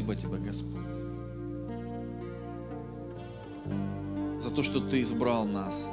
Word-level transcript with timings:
Спасибо 0.00 0.16
тебе, 0.16 0.38
Господь, 0.38 0.80
за 4.40 4.50
то, 4.50 4.62
что 4.62 4.80
Ты 4.80 5.02
избрал 5.02 5.44
нас, 5.44 5.90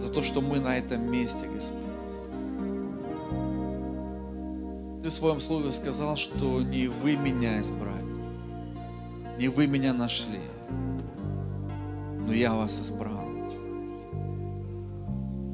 за 0.00 0.08
то, 0.08 0.20
что 0.22 0.40
мы 0.40 0.58
на 0.58 0.76
этом 0.76 1.08
месте, 1.12 1.48
Господь. 1.54 1.80
Ты 5.04 5.10
в 5.10 5.12
своем 5.12 5.40
слове 5.40 5.70
сказал, 5.70 6.16
что 6.16 6.60
не 6.60 6.88
вы 6.88 7.14
меня 7.14 7.60
избрали, 7.60 8.02
не 9.38 9.46
вы 9.46 9.68
меня 9.68 9.92
нашли, 9.92 10.40
но 12.26 12.32
я 12.32 12.52
вас 12.52 12.80
избрал. 12.80 13.28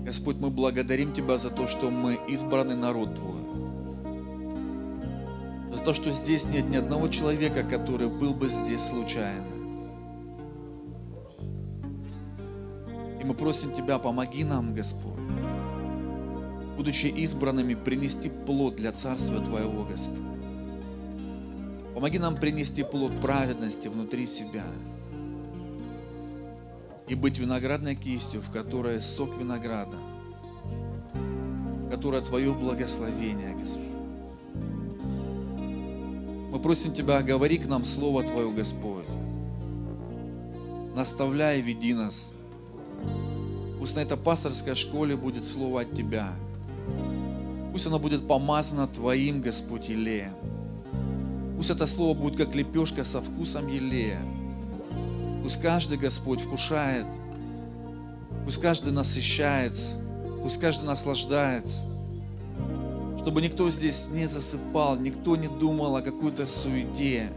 Господь, 0.02 0.36
мы 0.36 0.48
благодарим 0.48 1.12
Тебя 1.12 1.36
за 1.36 1.50
то, 1.50 1.66
что 1.66 1.90
мы 1.90 2.18
избранный 2.26 2.76
народ 2.76 3.16
Твой. 3.16 3.39
То, 5.90 5.94
что 5.94 6.12
здесь 6.12 6.44
нет 6.44 6.68
ни 6.68 6.76
одного 6.76 7.08
человека, 7.08 7.64
который 7.64 8.08
был 8.08 8.32
бы 8.32 8.48
здесь 8.48 8.80
случайно. 8.80 9.44
И 13.20 13.24
мы 13.24 13.34
просим 13.34 13.74
Тебя, 13.74 13.98
помоги 13.98 14.44
нам, 14.44 14.72
Господь, 14.72 15.18
будучи 16.76 17.06
избранными, 17.06 17.74
принести 17.74 18.28
плод 18.28 18.76
для 18.76 18.92
Царствия 18.92 19.40
Твоего, 19.40 19.82
Господь. 19.82 20.20
Помоги 21.92 22.20
нам 22.20 22.36
принести 22.36 22.84
плод 22.84 23.20
праведности 23.20 23.88
внутри 23.88 24.28
себя 24.28 24.66
и 27.08 27.16
быть 27.16 27.40
виноградной 27.40 27.96
кистью, 27.96 28.40
в 28.40 28.52
которой 28.52 29.02
сок 29.02 29.36
винограда, 29.36 29.96
в 31.14 31.90
которой 31.90 32.20
Твое 32.20 32.52
благословение, 32.52 33.56
Господь. 33.56 33.89
Просим 36.62 36.92
Тебя, 36.92 37.22
говори 37.22 37.58
к 37.58 37.66
нам 37.66 37.84
Слово 37.84 38.22
Твое, 38.22 38.50
Господь. 38.52 39.06
Наставляй, 40.94 41.60
веди 41.60 41.94
нас. 41.94 42.28
Пусть 43.78 43.96
на 43.96 44.00
этой 44.00 44.18
пасторской 44.18 44.74
школе 44.74 45.16
будет 45.16 45.46
Слово 45.46 45.82
от 45.82 45.94
Тебя. 45.94 46.32
Пусть 47.72 47.86
оно 47.86 47.98
будет 47.98 48.26
помазано 48.26 48.86
Твоим, 48.88 49.40
Господь, 49.40 49.88
елеем. 49.88 50.34
Пусть 51.56 51.70
это 51.70 51.86
слово 51.86 52.16
будет 52.16 52.36
как 52.36 52.54
лепешка 52.54 53.04
со 53.04 53.20
вкусом 53.20 53.68
елея. 53.68 54.22
Пусть 55.42 55.60
каждый, 55.60 55.98
Господь, 55.98 56.40
вкушает. 56.40 57.04
Пусть 58.46 58.60
каждый 58.62 58.92
насыщается. 58.92 59.92
Пусть 60.42 60.58
каждый 60.58 60.86
наслаждается. 60.86 61.82
Чтобы 63.20 63.42
никто 63.42 63.68
здесь 63.68 64.06
не 64.10 64.26
засыпал, 64.26 64.96
никто 64.96 65.36
не 65.36 65.46
думал 65.46 65.94
о 65.94 66.00
какой-то 66.00 66.46
суете, 66.46 67.30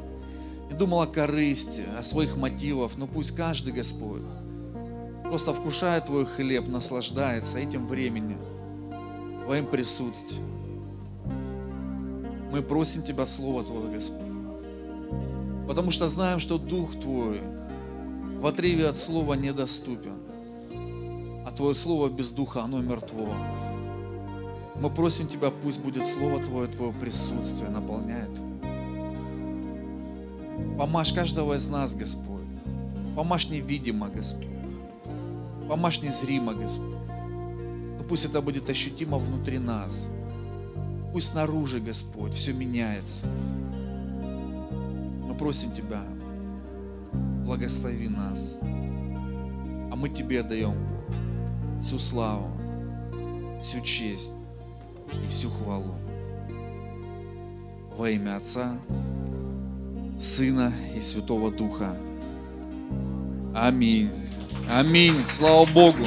не 0.71 0.77
думал 0.77 1.01
о 1.01 1.07
корысти, 1.07 1.83
о 1.99 2.03
своих 2.03 2.38
мотивах. 2.38 2.94
Но 2.95 3.05
пусть 3.05 3.35
каждый, 3.35 3.73
Господь, 3.73 4.22
просто 5.25 5.53
вкушает 5.53 6.05
Твой 6.05 6.25
хлеб, 6.25 6.69
наслаждается 6.69 7.59
этим 7.59 7.85
временем, 7.85 8.38
Твоим 9.43 9.66
присутствием. 9.66 10.47
Мы 12.49 12.61
просим 12.61 13.03
Тебя 13.03 13.25
Слово 13.25 13.66
Твое, 13.66 13.93
Господь. 13.93 14.22
Потому 15.67 15.91
что 15.91 16.07
знаем, 16.07 16.39
что 16.39 16.57
Дух 16.57 16.97
Твой 17.01 17.41
в 18.39 18.47
отрыве 18.47 18.88
от 18.88 18.95
Слова 18.95 19.33
недоступен. 19.33 20.16
А 21.45 21.51
Твое 21.51 21.75
Слово 21.75 22.07
без 22.07 22.29
Духа, 22.29 22.61
оно 22.61 22.79
мертво. 22.79 23.35
Мы 24.83 24.89
просим 24.89 25.29
Тебя, 25.29 25.49
пусть 25.49 25.79
будет 25.79 26.05
Слово 26.05 26.44
Твое, 26.44 26.67
Твое 26.67 26.91
присутствие 26.91 27.69
наполняет. 27.69 28.29
Помажь 30.77 31.13
каждого 31.13 31.53
из 31.53 31.69
нас, 31.69 31.95
Господь. 31.95 32.44
Помажь 33.16 33.47
невидимо, 33.47 34.09
Господь. 34.09 34.49
Помажь 35.69 36.01
незримо, 36.01 36.53
Господь. 36.53 36.97
Но 37.97 38.03
пусть 38.09 38.25
это 38.25 38.41
будет 38.41 38.69
ощутимо 38.69 39.19
внутри 39.19 39.57
нас. 39.57 40.09
Пусть 41.13 41.31
снаружи, 41.31 41.79
Господь, 41.79 42.33
все 42.33 42.51
меняется. 42.51 43.25
Мы 45.25 45.33
просим 45.33 45.72
Тебя, 45.72 46.03
благослови 47.45 48.09
нас. 48.09 48.57
А 49.89 49.95
мы 49.95 50.09
Тебе 50.09 50.43
даем 50.43 50.75
всю 51.81 51.99
славу, 51.99 52.49
всю 53.61 53.79
честь 53.79 54.31
и 55.23 55.27
всю 55.27 55.49
хвалу. 55.49 55.95
Во 57.97 58.09
имя 58.09 58.37
Отца, 58.37 58.77
Сына 60.17 60.73
и 60.95 61.01
Святого 61.01 61.51
Духа. 61.51 61.97
Аминь. 63.55 64.11
Аминь. 64.71 65.23
Слава 65.25 65.65
Богу. 65.65 66.05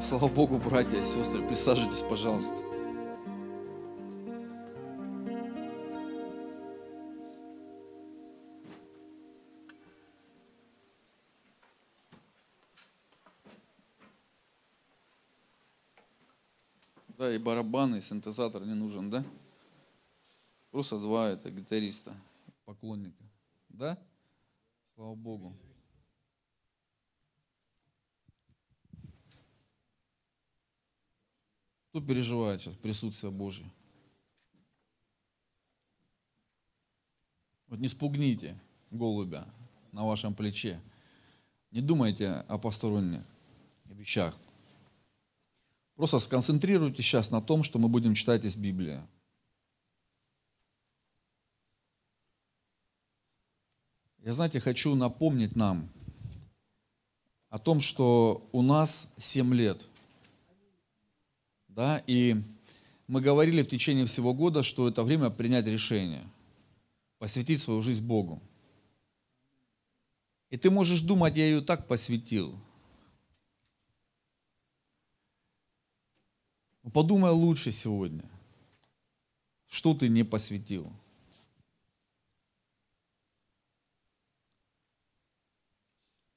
Слава 0.00 0.28
Богу, 0.28 0.58
братья 0.58 0.98
и 0.98 1.04
сестры, 1.04 1.42
присаживайтесь, 1.42 2.02
пожалуйста. 2.02 2.65
Да, 17.26 17.34
и 17.34 17.38
барабаны, 17.38 17.96
и 17.96 18.02
синтезатор 18.02 18.64
не 18.64 18.74
нужен, 18.74 19.10
да? 19.10 19.24
Просто 20.70 20.96
два 21.00 21.30
это 21.30 21.50
гитариста, 21.50 22.14
поклонника. 22.64 23.24
Да? 23.68 23.98
Слава 24.94 25.16
Богу. 25.16 25.52
Кто 31.88 32.00
переживает 32.00 32.60
сейчас 32.60 32.76
присутствие 32.76 33.32
Божье? 33.32 33.68
Вот 37.66 37.80
не 37.80 37.88
спугните 37.88 38.56
голубя 38.92 39.48
на 39.90 40.06
вашем 40.06 40.32
плече. 40.32 40.80
Не 41.72 41.80
думайте 41.80 42.44
о 42.46 42.56
посторонних 42.56 43.24
вещах. 43.86 44.38
Просто 45.96 46.18
сконцентрируйтесь 46.18 47.04
сейчас 47.04 47.30
на 47.30 47.40
том, 47.40 47.62
что 47.62 47.78
мы 47.78 47.88
будем 47.88 48.14
читать 48.14 48.44
из 48.44 48.54
Библии. 48.54 49.02
Я, 54.18 54.34
знаете, 54.34 54.60
хочу 54.60 54.94
напомнить 54.94 55.56
нам 55.56 55.88
о 57.48 57.58
том, 57.58 57.80
что 57.80 58.46
у 58.52 58.60
нас 58.60 59.08
7 59.16 59.54
лет. 59.54 59.86
Да, 61.68 62.02
и 62.06 62.42
мы 63.06 63.20
говорили 63.22 63.62
в 63.62 63.68
течение 63.68 64.04
всего 64.04 64.34
года, 64.34 64.62
что 64.62 64.88
это 64.88 65.02
время 65.02 65.30
принять 65.30 65.66
решение, 65.66 66.24
посвятить 67.18 67.62
свою 67.62 67.80
жизнь 67.80 68.04
Богу. 68.04 68.42
И 70.50 70.58
ты 70.58 70.70
можешь 70.70 71.00
думать, 71.00 71.36
я 71.36 71.46
ее 71.46 71.60
так 71.60 71.86
посвятил. 71.86 72.58
Подумай 76.90 77.30
лучше 77.30 77.72
сегодня, 77.72 78.24
что 79.68 79.94
ты 79.94 80.08
не 80.08 80.22
посвятил. 80.22 80.90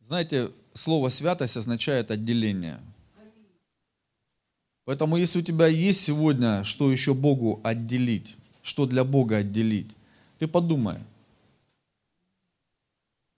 Знаете, 0.02 0.52
слово 0.74 1.10
святость 1.10 1.56
означает 1.56 2.10
отделение. 2.10 2.80
Поэтому 4.86 5.18
если 5.18 5.38
у 5.38 5.44
тебя 5.44 5.68
есть 5.68 6.02
сегодня, 6.02 6.64
что 6.64 6.92
еще 6.92 7.14
Богу 7.14 7.62
отделить, 7.64 8.36
что 8.64 8.88
для 8.88 9.04
Бога 9.04 9.38
отделить, 9.38 9.92
ты 10.40 10.48
подумай. 10.48 10.98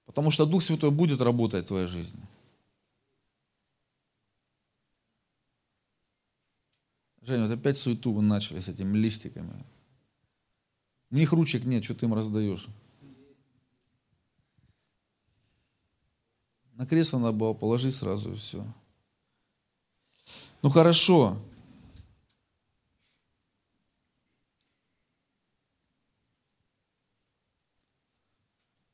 Потому 0.06 0.32
что 0.32 0.46
Дух 0.46 0.64
Святой 0.64 0.92
будет 0.92 1.20
работать 1.20 1.66
в 1.66 1.68
твоей 1.68 1.88
жизни. 1.88 2.22
Женя, 7.22 7.48
вот 7.48 7.54
опять 7.54 7.78
суету 7.78 8.12
вы 8.12 8.24
начали 8.24 8.60
с 8.60 8.68
этими 8.68 8.98
листиками. 8.98 9.54
У 11.12 11.16
них 11.16 11.32
ручек 11.34 11.66
нет, 11.66 11.84
что 11.84 11.94
ты 11.94 12.06
им 12.06 12.14
раздаешь. 12.14 12.68
На 16.74 16.88
кресло 16.88 17.20
надо 17.20 17.38
было 17.38 17.54
положить 17.54 17.96
сразу 17.96 18.32
и 18.32 18.36
все. 18.36 18.66
Ну 20.64 20.70
хорошо. 20.70 21.38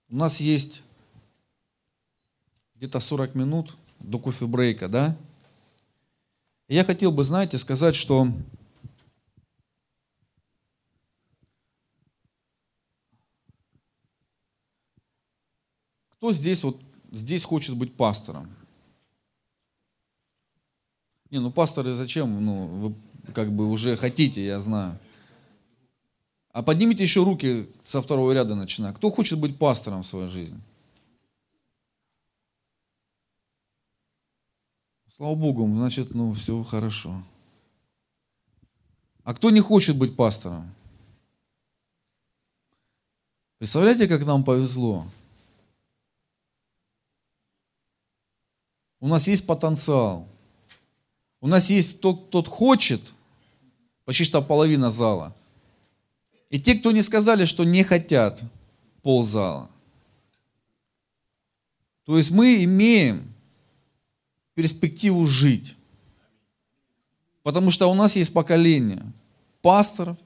У 0.09 0.15
нас 0.15 0.39
есть 0.39 0.81
где-то 2.75 2.99
40 2.99 3.35
минут 3.35 3.77
до 3.99 4.19
кофе-брейка, 4.19 4.89
да? 4.89 5.17
Я 6.75 6.83
хотел 6.83 7.11
бы, 7.11 7.23
знаете, 7.23 7.57
сказать, 7.57 7.95
что 7.95 8.27
кто 16.09 16.33
здесь 16.33 16.63
вот 16.63 16.81
здесь 17.11 17.43
хочет 17.43 17.75
быть 17.75 17.95
пастором? 17.95 18.53
Не, 21.29 21.39
ну 21.39 21.51
пасторы 21.51 21.93
зачем? 21.93 22.43
Ну, 22.43 22.67
вы 22.67 23.33
как 23.33 23.51
бы 23.51 23.69
уже 23.69 23.97
хотите, 23.97 24.45
я 24.45 24.59
знаю. 24.59 24.97
А 26.51 26.63
поднимите 26.63 27.03
еще 27.03 27.23
руки 27.23 27.69
со 27.85 28.01
второго 28.01 28.31
ряда 28.31 28.55
начиная. 28.55 28.93
Кто 28.93 29.11
хочет 29.11 29.39
быть 29.39 29.57
пастором 29.57 30.03
в 30.03 30.07
своей 30.07 30.27
жизни? 30.27 30.59
Слава 35.17 35.33
Богу, 35.33 35.65
значит, 35.67 36.13
ну, 36.13 36.31
все 36.35 36.63
хорошо. 36.63 37.23
А 39.23 39.33
кто 39.33 39.49
не 39.49 39.61
хочет 39.61 39.97
быть 39.97 40.15
пастором? 40.15 40.71
Представляете, 43.57 44.07
как 44.07 44.23
нам 44.27 44.43
повезло? 44.43 45.07
У 48.99 49.07
нас 49.07 49.27
есть 49.27 49.47
потенциал. 49.47 50.27
У 51.41 51.47
нас 51.47 51.71
есть 51.71 51.99
тот, 51.99 52.27
кто 52.27 52.43
хочет, 52.43 53.01
почти 54.05 54.23
что 54.23 54.43
половина 54.43 54.91
зала. 54.91 55.35
И 56.51 56.61
те, 56.61 56.75
кто 56.75 56.91
не 56.91 57.01
сказали, 57.01 57.45
что 57.45 57.63
не 57.63 57.83
хотят 57.83 58.43
ползала. 59.01 59.67
То 62.05 62.19
есть 62.19 62.29
мы 62.29 62.63
имеем 62.63 63.33
перспективу 64.57 65.27
жить. 65.27 65.75
Потому 67.43 67.69
что 67.69 67.91
у 67.91 67.93
нас 67.93 68.15
есть 68.15 68.33
поколение 68.33 69.03
пасторов, 69.61 70.17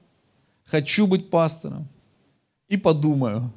хочу 0.64 1.06
быть 1.06 1.28
пастором 1.28 1.86
и 2.66 2.78
подумаю. 2.78 3.52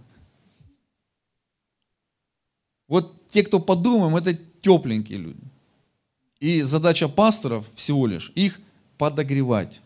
Вот 2.89 3.29
те, 3.29 3.43
кто 3.43 3.61
подумаем, 3.61 4.17
это 4.17 4.35
тепленькие 4.35 5.19
люди. 5.19 5.39
И 6.41 6.61
задача 6.63 7.07
пасторов 7.07 7.65
всего 7.73 8.05
лишь 8.05 8.33
их 8.35 8.59
подогревать. 8.97 9.79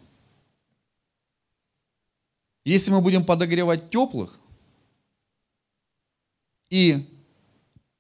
Если 2.66 2.90
мы 2.90 3.02
будем 3.02 3.24
подогревать 3.26 3.92
теплых 3.92 4.40
и 6.72 7.08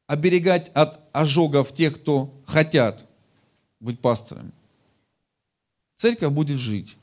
оберегать 0.09 0.69
от 0.73 0.99
ожогов 1.13 1.73
тех, 1.73 1.95
кто 2.01 2.33
хотят 2.45 3.05
быть 3.79 4.01
пасторами, 4.01 4.51
церковь 5.95 6.33
будет 6.33 6.57
жить. 6.57 6.97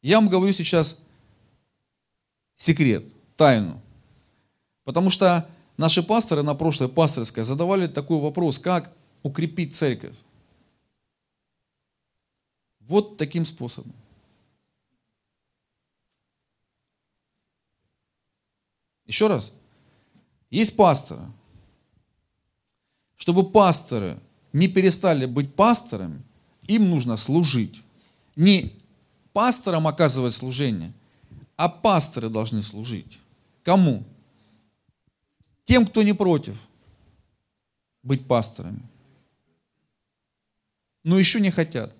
Я 0.00 0.20
вам 0.20 0.28
говорю 0.28 0.52
сейчас 0.52 0.98
секрет, 2.56 3.12
тайну. 3.36 3.80
Потому 4.84 5.10
что 5.10 5.48
Наши 5.78 6.02
пасторы 6.02 6.42
на 6.42 6.56
прошлой 6.56 6.88
пасторской 6.88 7.44
задавали 7.44 7.86
такой 7.86 8.18
вопрос, 8.18 8.58
как 8.58 8.92
укрепить 9.22 9.76
церковь. 9.76 10.16
Вот 12.80 13.16
таким 13.16 13.46
способом. 13.46 13.94
Еще 19.08 19.26
раз. 19.26 19.50
Есть 20.50 20.76
пасторы. 20.76 21.24
Чтобы 23.16 23.50
пасторы 23.50 24.20
не 24.52 24.68
перестали 24.68 25.26
быть 25.26 25.52
пасторами, 25.52 26.22
им 26.68 26.88
нужно 26.88 27.16
служить. 27.16 27.82
Не 28.36 28.72
пасторам 29.32 29.88
оказывать 29.88 30.34
служение, 30.34 30.92
а 31.56 31.68
пасторы 31.68 32.28
должны 32.28 32.62
служить. 32.62 33.18
Кому? 33.64 34.04
тем, 35.68 35.86
кто 35.86 36.02
не 36.02 36.14
против 36.14 36.58
быть 38.02 38.26
пасторами, 38.26 38.80
но 41.04 41.18
еще 41.18 41.40
не 41.40 41.50
хотят. 41.50 41.94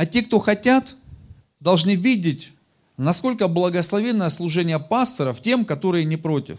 А 0.00 0.06
те, 0.06 0.22
кто 0.22 0.38
хотят, 0.38 0.96
должны 1.60 1.94
видеть, 1.94 2.52
насколько 2.96 3.48
благословенное 3.48 4.30
служение 4.30 4.78
пасторов 4.78 5.42
тем, 5.42 5.66
которые 5.66 6.06
не 6.06 6.16
против. 6.16 6.58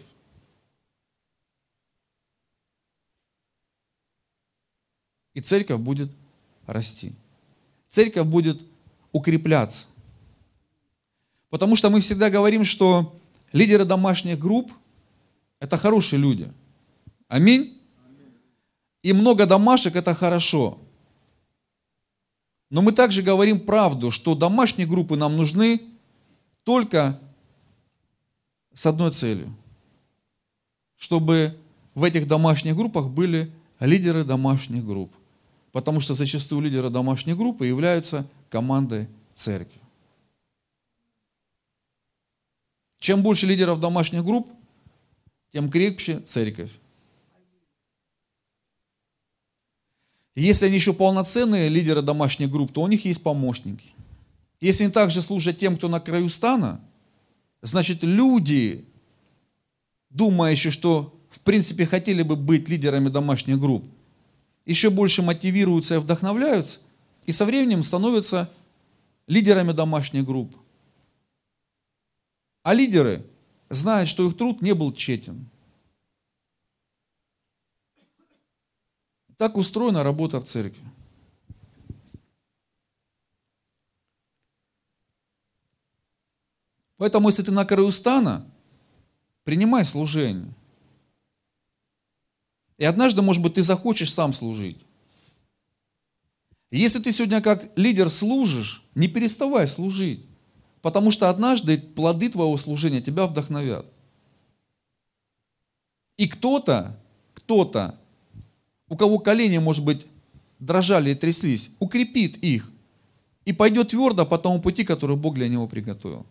И 5.33 5.41
церковь 5.41 5.79
будет 5.79 6.12
расти. 6.67 7.13
Церковь 7.89 8.27
будет 8.27 8.62
укрепляться. 9.12 9.86
Потому 11.50 11.75
что 11.75 11.89
мы 11.89 12.00
всегда 12.00 12.29
говорим, 12.29 12.63
что 12.63 13.19
лидеры 13.53 13.86
домашних 13.86 14.38
групп– 14.38 14.71
это 15.60 15.77
хорошие 15.77 16.19
люди. 16.19 16.53
Аминь. 17.27 17.81
И 19.01 19.13
много 19.13 19.48
домашек– 19.48 19.95
это 19.95 20.13
хорошо. 20.13 20.77
Но 22.72 22.82
мы 22.82 22.94
также 22.94 23.22
говорим 23.22 23.60
правду, 23.60 24.12
что 24.12 24.34
домашние 24.34 24.88
группы 24.88 25.18
нам 25.18 25.36
нужны 25.36 25.82
только 26.63 27.20
с 28.74 28.86
одной 28.86 29.12
целью. 29.12 29.54
Чтобы 30.96 31.58
в 31.94 32.06
этих 32.06 32.28
домашних 32.28 32.78
группах 32.78 33.10
были 33.10 33.51
лидеры 33.82 34.24
домашних 34.24 34.86
групп. 34.86 35.13
Потому 35.74 36.00
что 36.00 36.13
зачастую 36.13 36.62
лидеры 36.62 36.90
домашней 36.90 37.34
группы 37.34 37.68
являются 37.68 38.25
командой 38.50 39.10
церкви. 39.36 39.82
Чем 43.00 43.22
больше 43.22 43.48
лидеров 43.48 43.82
домашних 43.82 44.24
групп, 44.24 44.48
тем 45.51 45.70
крепче 45.70 46.20
церковь. 46.20 46.72
Если 50.41 50.65
они 50.65 50.74
еще 50.74 50.93
полноценные 50.93 51.69
лидеры 51.69 52.01
домашних 52.01 52.50
групп, 52.50 52.71
то 52.71 52.81
у 52.81 52.88
них 52.88 53.05
есть 53.05 53.21
помощники. 53.21 53.91
Если 54.60 54.86
они 54.86 54.91
также 54.91 55.21
служат 55.21 55.60
тем, 55.60 55.77
кто 55.77 55.88
на 55.88 56.00
краю 56.00 56.29
стана, 56.29 56.81
значит 57.62 58.01
люди, 58.01 58.86
думающие, 60.10 60.71
что 60.71 61.15
в 61.29 61.41
принципе 61.41 61.86
хотели 61.86 62.24
бы 62.24 62.36
быть 62.36 62.67
лидерами 62.67 63.10
домашних 63.10 63.60
групп, 63.60 63.86
еще 64.65 64.89
больше 64.89 65.21
мотивируются 65.21 65.93
и 65.93 66.00
вдохновляются 66.00 66.79
и 67.27 67.31
со 67.31 67.45
временем 67.45 67.83
становятся 67.83 68.51
лидерами 69.27 69.74
домашних 69.74 70.25
групп. 70.25 70.55
А 72.63 72.74
лидеры 72.74 73.24
знают, 73.69 74.10
что 74.10 74.27
их 74.27 74.36
труд 74.36 74.63
не 74.63 74.74
был 74.74 74.91
тщетен. 74.91 75.50
Так 79.41 79.57
устроена 79.57 80.03
работа 80.03 80.39
в 80.39 80.43
церкви. 80.43 80.86
Поэтому, 86.98 87.29
если 87.29 87.41
ты 87.41 87.50
на 87.50 87.65
краю 87.65 87.91
стана, 87.91 88.45
принимай 89.43 89.83
служение. 89.83 90.53
И 92.77 92.86
однажды, 92.86 93.24
может 93.24 93.41
быть, 93.41 93.55
ты 93.55 93.63
захочешь 93.63 94.13
сам 94.13 94.31
служить. 94.31 94.79
Если 96.69 97.00
ты 97.00 97.12
сегодня 97.12 97.41
как 97.41 97.75
лидер 97.75 98.12
служишь, 98.12 98.86
не 98.93 99.07
переставай 99.07 99.67
служить. 99.67 100.24
Потому 100.83 101.10
что 101.10 101.31
однажды 101.31 101.79
плоды 101.79 102.29
твоего 102.29 102.57
служения 102.57 103.01
тебя 103.01 103.25
вдохновят. 103.25 103.88
И 106.17 106.27
кто-то, 106.27 106.95
кто-то, 107.33 108.00
у 108.91 108.98
кого 108.98 109.19
колени, 109.19 109.57
может 109.57 109.86
быть, 109.86 110.05
дрожали 110.60 111.12
и 111.12 111.15
тряслись, 111.15 111.69
укрепит 111.79 112.36
их 112.43 112.69
и 113.45 113.53
пойдет 113.53 113.91
твердо 113.91 114.25
по 114.25 114.38
тому 114.38 114.62
пути, 114.62 114.83
который 114.83 115.15
Бог 115.15 115.36
для 115.36 115.48
него 115.48 115.65
приготовил. 115.65 116.25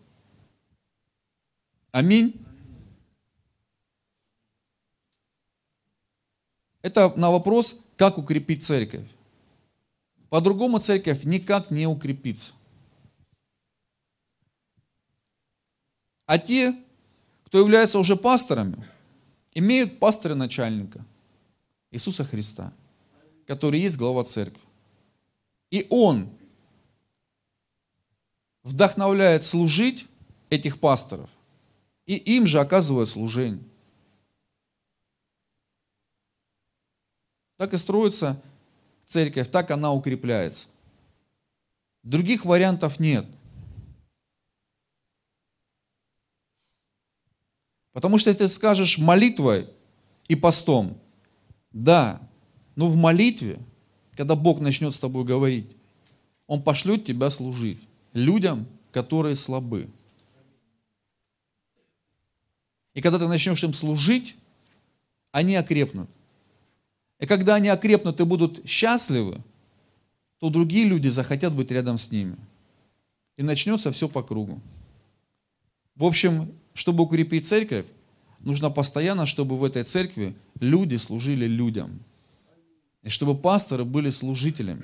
Аминь. 1.91 2.35
Это 6.83 7.11
на 7.17 7.31
вопрос, 7.31 7.79
как 7.97 8.19
укрепить 8.19 8.63
церковь. 8.63 9.07
По-другому 10.29 10.77
церковь 10.77 11.23
никак 11.23 11.71
не 11.71 11.87
укрепится. 11.87 12.51
А 16.27 16.37
те, 16.37 16.75
кто 17.45 17.57
являются 17.57 17.97
уже 17.97 18.15
пасторами, 18.15 18.85
имеют 19.55 19.97
пастыря 19.97 20.35
начальника, 20.35 21.03
Иисуса 21.91 22.23
Христа, 22.23 22.73
который 23.45 23.79
есть 23.79 23.97
глава 23.97 24.23
церкви. 24.23 24.61
И 25.69 25.85
Он 25.89 26.29
вдохновляет 28.63 29.43
служить 29.43 30.07
этих 30.49 30.79
пасторов, 30.79 31.29
и 32.05 32.15
им 32.15 32.47
же 32.47 32.59
оказывает 32.59 33.09
служение. 33.09 33.63
Так 37.57 37.73
и 37.73 37.77
строится 37.77 38.41
церковь, 39.05 39.49
так 39.51 39.69
она 39.71 39.93
укрепляется. 39.93 40.67
Других 42.03 42.45
вариантов 42.45 42.99
нет. 42.99 43.25
Потому 47.91 48.17
что 48.17 48.29
если 48.29 48.45
ты 48.45 48.49
скажешь 48.49 48.97
молитвой 48.97 49.69
и 50.27 50.35
постом, 50.35 50.97
да, 51.71 52.21
но 52.75 52.87
в 52.87 52.95
молитве, 52.95 53.59
когда 54.15 54.35
Бог 54.35 54.59
начнет 54.59 54.93
с 54.93 54.99
тобой 54.99 55.23
говорить, 55.23 55.67
Он 56.47 56.61
пошлет 56.61 57.05
тебя 57.05 57.29
служить 57.29 57.79
людям, 58.13 58.67
которые 58.91 59.35
слабы. 59.35 59.89
И 62.93 63.01
когда 63.01 63.19
ты 63.19 63.27
начнешь 63.27 63.63
им 63.63 63.73
служить, 63.73 64.35
они 65.31 65.55
окрепнут. 65.55 66.09
И 67.19 67.25
когда 67.25 67.55
они 67.55 67.69
окрепнут 67.69 68.19
и 68.19 68.25
будут 68.25 68.67
счастливы, 68.67 69.41
то 70.39 70.49
другие 70.49 70.85
люди 70.85 71.07
захотят 71.07 71.53
быть 71.53 71.71
рядом 71.71 71.97
с 71.97 72.11
ними. 72.11 72.35
И 73.37 73.43
начнется 73.43 73.91
все 73.91 74.09
по 74.09 74.23
кругу. 74.23 74.59
В 75.95 76.03
общем, 76.03 76.51
чтобы 76.73 77.03
укрепить 77.03 77.47
церковь, 77.47 77.85
нужно 78.39 78.69
постоянно, 78.71 79.25
чтобы 79.25 79.57
в 79.57 79.63
этой 79.63 79.83
церкви 79.83 80.35
люди 80.61 80.95
служили 80.95 81.45
людям. 81.45 81.99
И 83.03 83.09
чтобы 83.09 83.35
пасторы 83.35 83.83
были 83.83 84.09
служителями. 84.11 84.83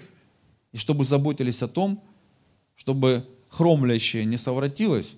И 0.73 0.77
чтобы 0.77 1.05
заботились 1.05 1.61
о 1.61 1.69
том, 1.69 2.03
чтобы 2.75 3.25
хромлящее 3.47 4.25
не 4.25 4.35
совратилось, 4.37 5.13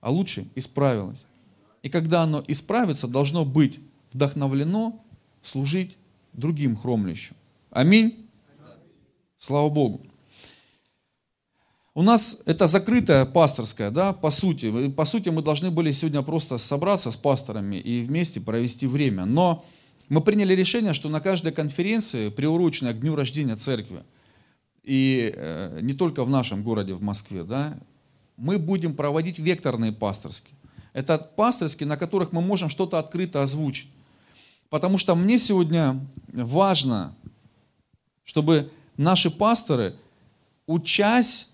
а 0.00 0.10
лучше 0.10 0.46
исправилось. 0.54 1.24
И 1.82 1.88
когда 1.88 2.22
оно 2.22 2.44
исправится, 2.46 3.08
должно 3.08 3.44
быть 3.46 3.80
вдохновлено 4.12 5.02
служить 5.42 5.96
другим 6.32 6.76
хромлящим. 6.76 7.34
Аминь. 7.70 8.28
Слава 9.38 9.70
Богу. 9.70 10.02
У 11.94 12.02
нас 12.02 12.38
это 12.46 12.66
закрытая 12.66 13.26
пасторская, 13.26 13.90
да, 13.90 14.12
по 14.12 14.30
сути. 14.30 14.88
По 14.90 15.04
сути, 15.04 15.28
мы 15.28 15.42
должны 15.42 15.70
были 15.70 15.92
сегодня 15.92 16.22
просто 16.22 16.58
собраться 16.58 17.12
с 17.12 17.16
пасторами 17.16 17.76
и 17.76 18.02
вместе 18.02 18.40
провести 18.40 18.86
время. 18.86 19.26
Но 19.26 19.64
мы 20.12 20.20
приняли 20.20 20.52
решение, 20.52 20.92
что 20.92 21.08
на 21.08 21.20
каждой 21.20 21.52
конференции, 21.52 22.28
приуроченной 22.28 22.92
к 22.92 23.00
дню 23.00 23.16
рождения 23.16 23.56
церкви, 23.56 24.02
и 24.82 25.32
э, 25.34 25.78
не 25.80 25.94
только 25.94 26.22
в 26.24 26.28
нашем 26.28 26.62
городе, 26.62 26.92
в 26.92 27.00
Москве, 27.00 27.44
да, 27.44 27.78
мы 28.36 28.58
будем 28.58 28.94
проводить 28.94 29.38
векторные 29.38 29.90
пасторские. 29.90 30.54
Это 30.92 31.16
пасторские, 31.16 31.86
на 31.86 31.96
которых 31.96 32.30
мы 32.32 32.42
можем 32.42 32.68
что-то 32.68 32.98
открыто 32.98 33.42
озвучить. 33.42 33.88
Потому 34.68 34.98
что 34.98 35.14
мне 35.14 35.38
сегодня 35.38 35.98
важно, 36.28 37.14
чтобы 38.22 38.70
наши 38.98 39.30
пасторы, 39.30 39.96
учась, 40.66 41.48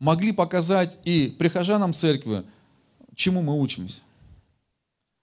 могли 0.00 0.32
показать 0.32 0.96
и 1.04 1.32
прихожанам 1.38 1.94
церкви, 1.94 2.42
чему 3.14 3.42
мы 3.42 3.56
учимся. 3.60 4.00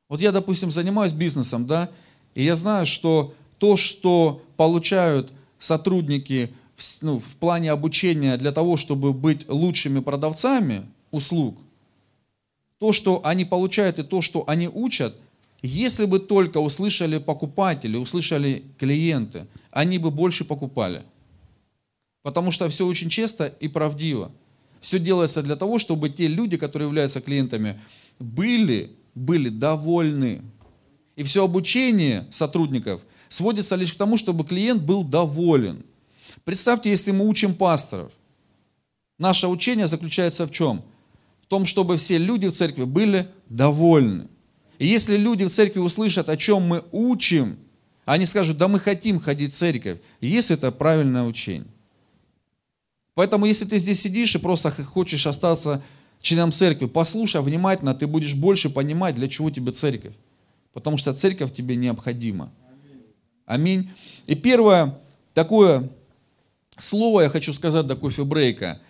Вот 0.08 0.22
я, 0.22 0.32
допустим, 0.32 0.72
занимаюсь 0.72 1.12
бизнесом, 1.12 1.68
да, 1.68 1.90
и 2.36 2.44
я 2.44 2.56
знаю, 2.56 2.86
что 2.86 3.34
то, 3.58 3.76
что 3.76 4.42
получают 4.58 5.32
сотрудники 5.60 6.54
в, 6.76 6.84
ну, 7.02 7.20
в 7.20 7.36
плане 7.36 7.72
обучения 7.72 8.38
для 8.38 8.52
того, 8.52 8.78
чтобы 8.78 9.14
быть 9.14 9.48
лучшими 9.48 10.00
продавцами 10.00 10.86
услуг, 11.12 11.58
то, 12.80 12.92
что 12.92 13.22
они 13.24 13.46
получают 13.46 14.00
и 14.00 14.04
то, 14.04 14.22
что 14.22 14.44
они 14.48 14.68
учат, 14.68 15.16
если 15.62 16.06
бы 16.06 16.20
только 16.20 16.58
услышали 16.58 17.18
покупатели, 17.18 17.96
услышали 17.96 18.64
клиенты, 18.78 19.48
они 19.72 19.98
бы 19.98 20.12
больше 20.12 20.44
покупали. 20.44 21.04
Потому 22.24 22.52
что 22.52 22.68
все 22.68 22.86
очень 22.86 23.10
честно 23.10 23.46
и 23.46 23.70
правдиво. 23.70 24.32
Все 24.82 25.00
делается 25.00 25.42
для 25.42 25.56
того, 25.56 25.80
чтобы 25.80 26.10
те 26.10 26.28
люди, 26.28 26.58
которые 26.58 26.88
являются 26.88 27.22
клиентами, 27.22 27.80
были, 28.20 28.92
были 29.16 29.48
довольны. 29.48 30.42
И 31.16 31.24
все 31.24 31.44
обучение 31.44 32.28
сотрудников 32.32 33.02
сводится 33.30 33.76
лишь 33.76 33.94
к 33.94 33.98
тому, 33.98 34.18
чтобы 34.18 34.46
клиент 34.46 34.82
был 34.82 35.04
доволен. 35.04 35.84
Представьте, 36.44 36.90
если 36.90 37.12
мы 37.12 37.28
учим 37.28 37.56
пасторов. 37.56 38.12
Наше 39.18 39.48
учение 39.48 39.88
заключается 39.88 40.48
в 40.48 40.52
чем? 40.52 40.84
В 41.40 41.46
том, 41.46 41.66
чтобы 41.66 41.98
все 41.98 42.18
люди 42.18 42.48
в 42.48 42.54
церкви 42.54 42.84
были 42.84 43.30
довольны. 43.50 44.28
И 44.80 44.88
если 44.88 45.18
люди 45.18 45.46
в 45.46 45.54
церкви 45.54 45.80
услышат, 45.80 46.30
о 46.30 46.38
чем 46.38 46.64
мы 46.64 46.84
учим, 46.92 47.58
они 48.06 48.26
скажут, 48.26 48.58
да 48.58 48.68
мы 48.68 48.80
хотим 48.80 49.20
ходить 49.20 49.54
в 49.54 49.58
церковь, 49.58 50.00
если 50.20 50.56
это 50.56 50.72
правильное 50.72 51.24
учение. 51.24 51.68
Поэтому, 53.14 53.46
если 53.46 53.66
ты 53.66 53.78
здесь 53.78 54.02
сидишь 54.02 54.36
и 54.36 54.40
просто 54.40 54.72
хочешь 54.72 55.28
остаться 55.28 55.84
членом 56.20 56.52
церкви, 56.52 56.88
послушай 56.88 57.42
внимательно, 57.42 57.94
ты 57.94 58.08
будешь 58.08 58.34
больше 58.34 58.70
понимать, 58.70 59.16
для 59.16 59.30
чего 59.30 59.52
тебе 59.52 59.72
церковь. 59.72 60.16
Потому 60.74 60.98
что 60.98 61.14
церковь 61.14 61.54
тебе 61.54 61.76
необходима. 61.76 62.52
Аминь. 63.46 63.92
И 64.26 64.36
первое 64.36 65.00
такое 65.34 65.90
слово 66.78 67.22
я 67.22 67.30
хочу 67.30 67.54
сказать 67.54 67.88
до 67.88 67.96
кофе-брейка. 67.96 68.82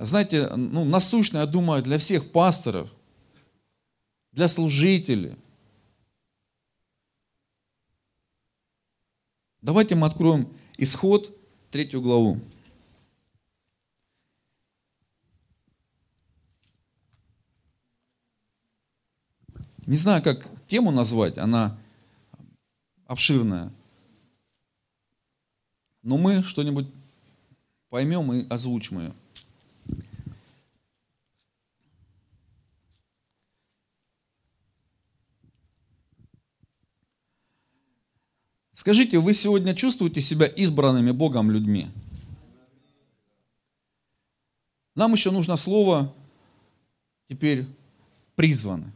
Знаете, 0.00 0.50
ну, 0.56 0.84
насущное, 0.84 1.42
я 1.42 1.46
думаю, 1.46 1.82
для 1.82 1.98
всех 1.98 2.30
пасторов– 2.30 2.90
для 4.34 4.48
служителей. 4.48 5.36
Давайте 9.62 9.94
мы 9.94 10.08
откроем 10.08 10.52
исход, 10.76 11.34
третью 11.70 12.02
главу. 12.02 12.40
Не 19.86 19.96
знаю, 19.96 20.22
как 20.22 20.48
тему 20.74 20.90
назвать, 20.90 21.38
она 21.38 21.78
обширная. 23.06 23.72
Но 26.02 26.18
мы 26.18 26.42
что-нибудь 26.42 26.88
поймем 27.90 28.32
и 28.32 28.48
озвучим 28.48 28.98
ее. 28.98 29.12
Скажите, 38.72 39.20
вы 39.20 39.32
сегодня 39.32 39.76
чувствуете 39.76 40.20
себя 40.20 40.46
избранными 40.46 41.12
Богом 41.12 41.52
людьми? 41.52 41.88
Нам 44.96 45.12
еще 45.12 45.30
нужно 45.30 45.56
слово 45.56 46.12
теперь 47.28 47.64
призваны. 48.34 48.90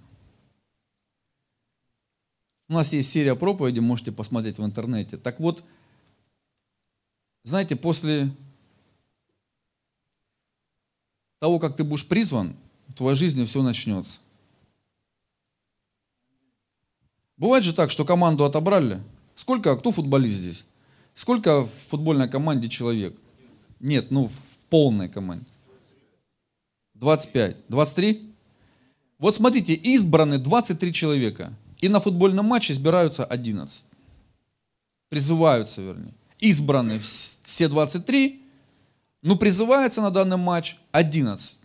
У 2.69 2.75
нас 2.75 2.93
есть 2.93 3.11
серия 3.11 3.35
проповедей, 3.35 3.81
можете 3.81 4.13
посмотреть 4.13 4.59
в 4.59 4.65
интернете. 4.65 5.17
Так 5.17 5.41
вот, 5.41 5.65
знаете, 7.45 7.77
после 7.77 8.31
того, 11.39 11.59
как 11.59 11.77
ты 11.77 11.85
будешь 11.85 12.07
призван, 12.07 12.55
в 12.89 12.95
твоей 12.95 13.17
жизни 13.17 13.47
все 13.47 13.63
начнется. 13.63 14.19
Бывает 17.39 17.65
же 17.65 17.73
так, 17.73 17.91
что 17.91 18.05
команду 18.05 18.45
отобрали. 18.45 19.01
Сколько, 19.35 19.77
кто 19.77 19.93
футболист 19.93 20.39
здесь? 20.39 20.65
Сколько 21.15 21.63
в 21.63 21.71
футбольной 21.89 22.29
команде 22.29 22.69
человек? 22.69 23.17
Нет, 23.81 24.11
ну 24.11 24.29
в 24.29 24.59
полной 24.69 25.09
команде. 25.09 25.47
25. 26.95 27.57
23? 27.69 28.35
Вот 29.19 29.35
смотрите, 29.35 29.75
избраны 29.75 30.39
23 30.39 30.93
человека. 30.93 31.55
И 31.81 31.89
на 31.89 32.01
футбольном 32.01 32.47
матче 32.47 32.73
избираются 32.73 33.25
11. 33.25 33.83
Призываются, 35.09 35.81
вернее. 35.81 36.15
Избраны 36.39 36.99
все 36.99 37.69
23, 37.69 38.43
но 39.23 39.37
призывается 39.37 40.01
на 40.01 40.11
данный 40.11 40.37
матч 40.37 40.77
11. 40.93 41.57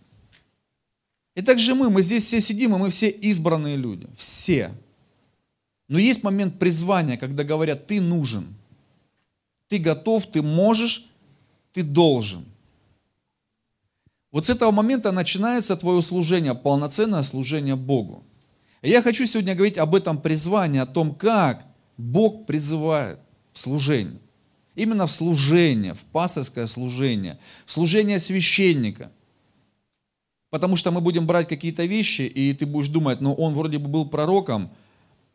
И 1.34 1.42
так 1.42 1.58
же 1.58 1.74
мы, 1.74 1.90
мы 1.90 2.02
здесь 2.02 2.24
все 2.24 2.40
сидим, 2.40 2.74
и 2.74 2.78
мы 2.78 2.90
все 2.90 3.08
избранные 3.08 3.76
люди. 3.76 4.06
Все. 4.16 4.72
Но 5.88 5.98
есть 5.98 6.22
момент 6.22 6.58
призвания, 6.58 7.16
когда 7.16 7.44
говорят, 7.44 7.86
ты 7.86 8.00
нужен. 8.00 8.54
Ты 9.68 9.78
готов, 9.78 10.26
ты 10.26 10.42
можешь, 10.42 11.06
ты 11.72 11.82
должен. 11.82 12.44
Вот 14.30 14.46
с 14.46 14.50
этого 14.50 14.70
момента 14.70 15.12
начинается 15.12 15.76
твое 15.76 16.02
служение, 16.02 16.54
полноценное 16.54 17.22
служение 17.22 17.76
Богу. 17.76 18.24
Я 18.84 19.00
хочу 19.00 19.24
сегодня 19.24 19.54
говорить 19.54 19.78
об 19.78 19.94
этом 19.94 20.20
призвании, 20.20 20.78
о 20.78 20.84
том, 20.84 21.14
как 21.14 21.64
Бог 21.96 22.44
призывает 22.44 23.18
в 23.54 23.58
служение. 23.58 24.20
Именно 24.74 25.06
в 25.06 25.12
служение, 25.12 25.94
в 25.94 26.04
пасторское 26.04 26.66
служение, 26.66 27.38
в 27.64 27.72
служение 27.72 28.20
священника. 28.20 29.10
Потому 30.50 30.76
что 30.76 30.90
мы 30.90 31.00
будем 31.00 31.26
брать 31.26 31.48
какие-то 31.48 31.86
вещи, 31.86 32.22
и 32.22 32.52
ты 32.52 32.66
будешь 32.66 32.88
думать, 32.88 33.22
ну 33.22 33.32
он 33.32 33.54
вроде 33.54 33.78
бы 33.78 33.88
был 33.88 34.06
пророком, 34.06 34.70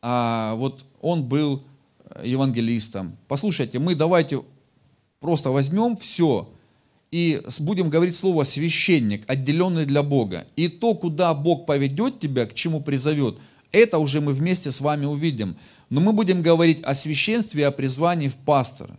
а 0.03 0.53
вот 0.53 0.85
он 1.01 1.23
был 1.23 1.63
евангелистом. 2.23 3.17
Послушайте, 3.27 3.79
мы 3.79 3.95
давайте 3.95 4.43
просто 5.19 5.49
возьмем 5.49 5.97
все 5.97 6.53
и 7.11 7.41
будем 7.59 7.89
говорить 7.89 8.15
слово 8.15 8.43
священник, 8.43 9.23
отделенный 9.27 9.85
для 9.85 10.03
Бога. 10.03 10.45
И 10.55 10.67
то, 10.67 10.93
куда 10.93 11.33
Бог 11.33 11.65
поведет 11.65 12.19
тебя, 12.19 12.45
к 12.45 12.53
чему 12.53 12.81
призовет, 12.81 13.37
это 13.71 13.97
уже 13.97 14.21
мы 14.21 14.33
вместе 14.33 14.71
с 14.71 14.81
вами 14.81 15.05
увидим. 15.05 15.57
Но 15.89 16.01
мы 16.01 16.13
будем 16.13 16.41
говорить 16.41 16.83
о 16.83 16.93
священстве 16.93 17.61
и 17.61 17.65
о 17.65 17.71
призвании 17.71 18.27
в 18.27 18.35
пастора. 18.35 18.97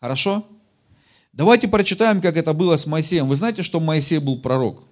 Хорошо? 0.00 0.46
Давайте 1.32 1.68
прочитаем, 1.68 2.20
как 2.20 2.36
это 2.36 2.54
было 2.54 2.76
с 2.76 2.86
Моисеем. 2.86 3.28
Вы 3.28 3.36
знаете, 3.36 3.62
что 3.62 3.80
Моисей 3.80 4.18
был 4.18 4.38
пророк? 4.38 4.82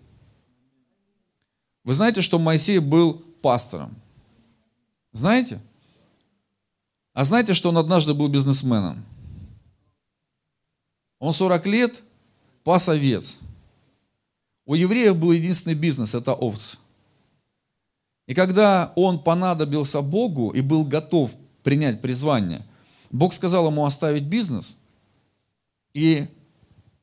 Вы 1.83 1.95
знаете, 1.95 2.21
что 2.21 2.39
Моисей 2.39 2.79
был 2.79 3.15
пастором? 3.41 3.95
Знаете? 5.13 5.61
А 7.15 7.25
знаете, 7.25 7.55
что 7.55 7.71
он 7.71 7.79
однажды 7.79 8.13
был 8.13 8.29
бизнесменом? 8.29 9.05
Он 11.27 11.35
40 11.35 11.67
лет 11.67 12.03
пас 12.63 12.89
овец. 12.89 13.35
У 14.65 14.75
евреев 14.75 15.17
был 15.17 15.33
единственный 15.33 15.75
бизнес– 15.75 16.15
это 16.15 16.35
овцы. 16.35 16.77
И 18.29 18.35
когда 18.35 18.93
он 18.95 19.19
понадобился 19.19 20.03
Богу 20.03 20.51
и 20.51 20.61
был 20.61 20.85
готов 20.85 21.35
принять 21.65 22.01
призвание, 22.01 22.65
Бог 23.11 23.35
сказал 23.35 23.67
ему 23.67 23.85
оставить 23.85 24.23
бизнес 24.23 24.77
и 25.95 26.29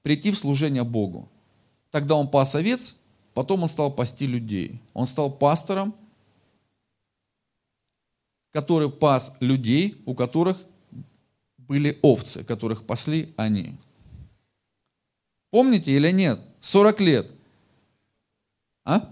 прийти 0.04 0.32
в 0.32 0.38
служение 0.38 0.86
Богу. 0.86 1.28
Тогда 1.92 2.16
он 2.16 2.30
пас 2.30 2.56
овец, 2.56 2.96
потом 3.34 3.64
он 3.64 3.70
стал 3.70 3.92
пасти 3.92 4.26
людей. 4.26 4.80
Он 4.94 5.06
стал 5.06 5.32
пастором, 5.32 5.94
который 8.52 8.90
пас 8.90 9.34
людей, 9.42 10.02
у 10.06 10.16
которых 10.16 10.64
были 11.58 12.00
овцы, 12.02 12.46
которых 12.46 12.86
пасли 12.86 13.34
они. 13.36 13.76
Помните 15.54 15.92
или 15.92 16.10
нет? 16.10 16.40
40 16.62 17.00
лет. 17.02 17.32
А? 18.84 19.08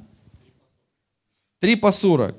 3 1.59 1.75
по 1.75 1.91
40. 1.91 2.35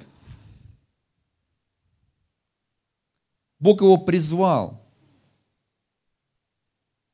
Бог 3.61 3.81
его 3.81 3.97
призвал. 3.97 4.85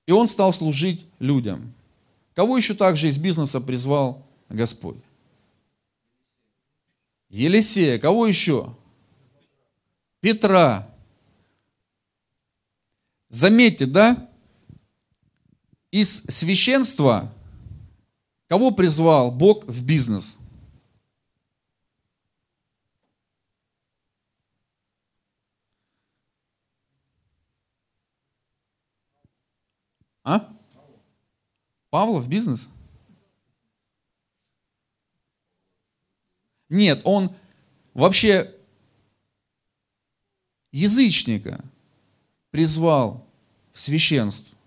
И 0.07 0.13
он 0.13 0.29
стал 0.29 0.55
служить 0.55 1.05
людям. 1.19 1.75
Кого 2.35 2.57
еще 2.57 2.73
также 2.73 3.09
из 3.09 3.19
бизнеса 3.19 3.61
призвал 3.61 4.27
Господь? 4.49 4.97
Елисея. 7.29 7.99
Кого 7.99 8.27
еще? 8.27 8.75
Петра. 10.21 10.91
Заметьте, 13.29 13.85
да? 13.85 14.28
Из 15.91 16.23
священства 16.25 17.33
кого 18.49 18.71
призвал 18.71 19.31
Бог 19.31 19.65
в 19.65 19.85
бизнес? 19.85 20.35
А? 30.25 30.55
Павла 31.91 32.21
в 32.21 32.29
бизнес? 32.29 32.69
Нет, 36.69 37.01
он 37.05 37.35
вообще 37.95 38.55
язычника 40.71 41.65
призвал 42.51 43.27
в 43.73 43.81
священство. 43.81 44.58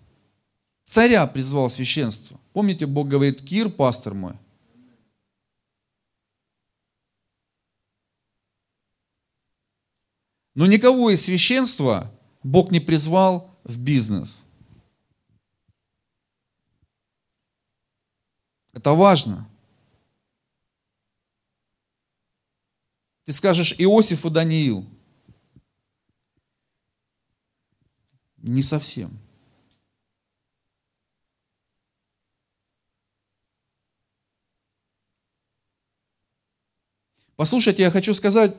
Царя 0.92 1.26
призвал 1.26 1.70
священство. 1.70 2.38
Помните, 2.52 2.86
Бог 2.86 3.08
говорит, 3.08 3.42
Кир, 3.42 3.70
пастор 3.70 4.14
мой. 4.14 4.38
Но 10.54 10.66
никого 10.66 11.10
из 11.10 11.24
священства 11.24 12.14
Бог 12.44 12.72
не 12.72 12.82
призвал 12.82 13.58
в 13.64 13.80
бизнес. 13.80 14.36
Это 18.74 18.92
важно. 18.92 19.50
Ты 23.24 23.32
скажешь 23.32 23.76
Иосиф 23.78 24.26
и 24.26 24.30
Даниил. 24.30 24.86
Не 28.36 28.62
совсем. 28.62 29.18
Послушайте, 37.36 37.84
я 37.84 37.92
хочу 37.92 38.14
сказать, 38.14 38.56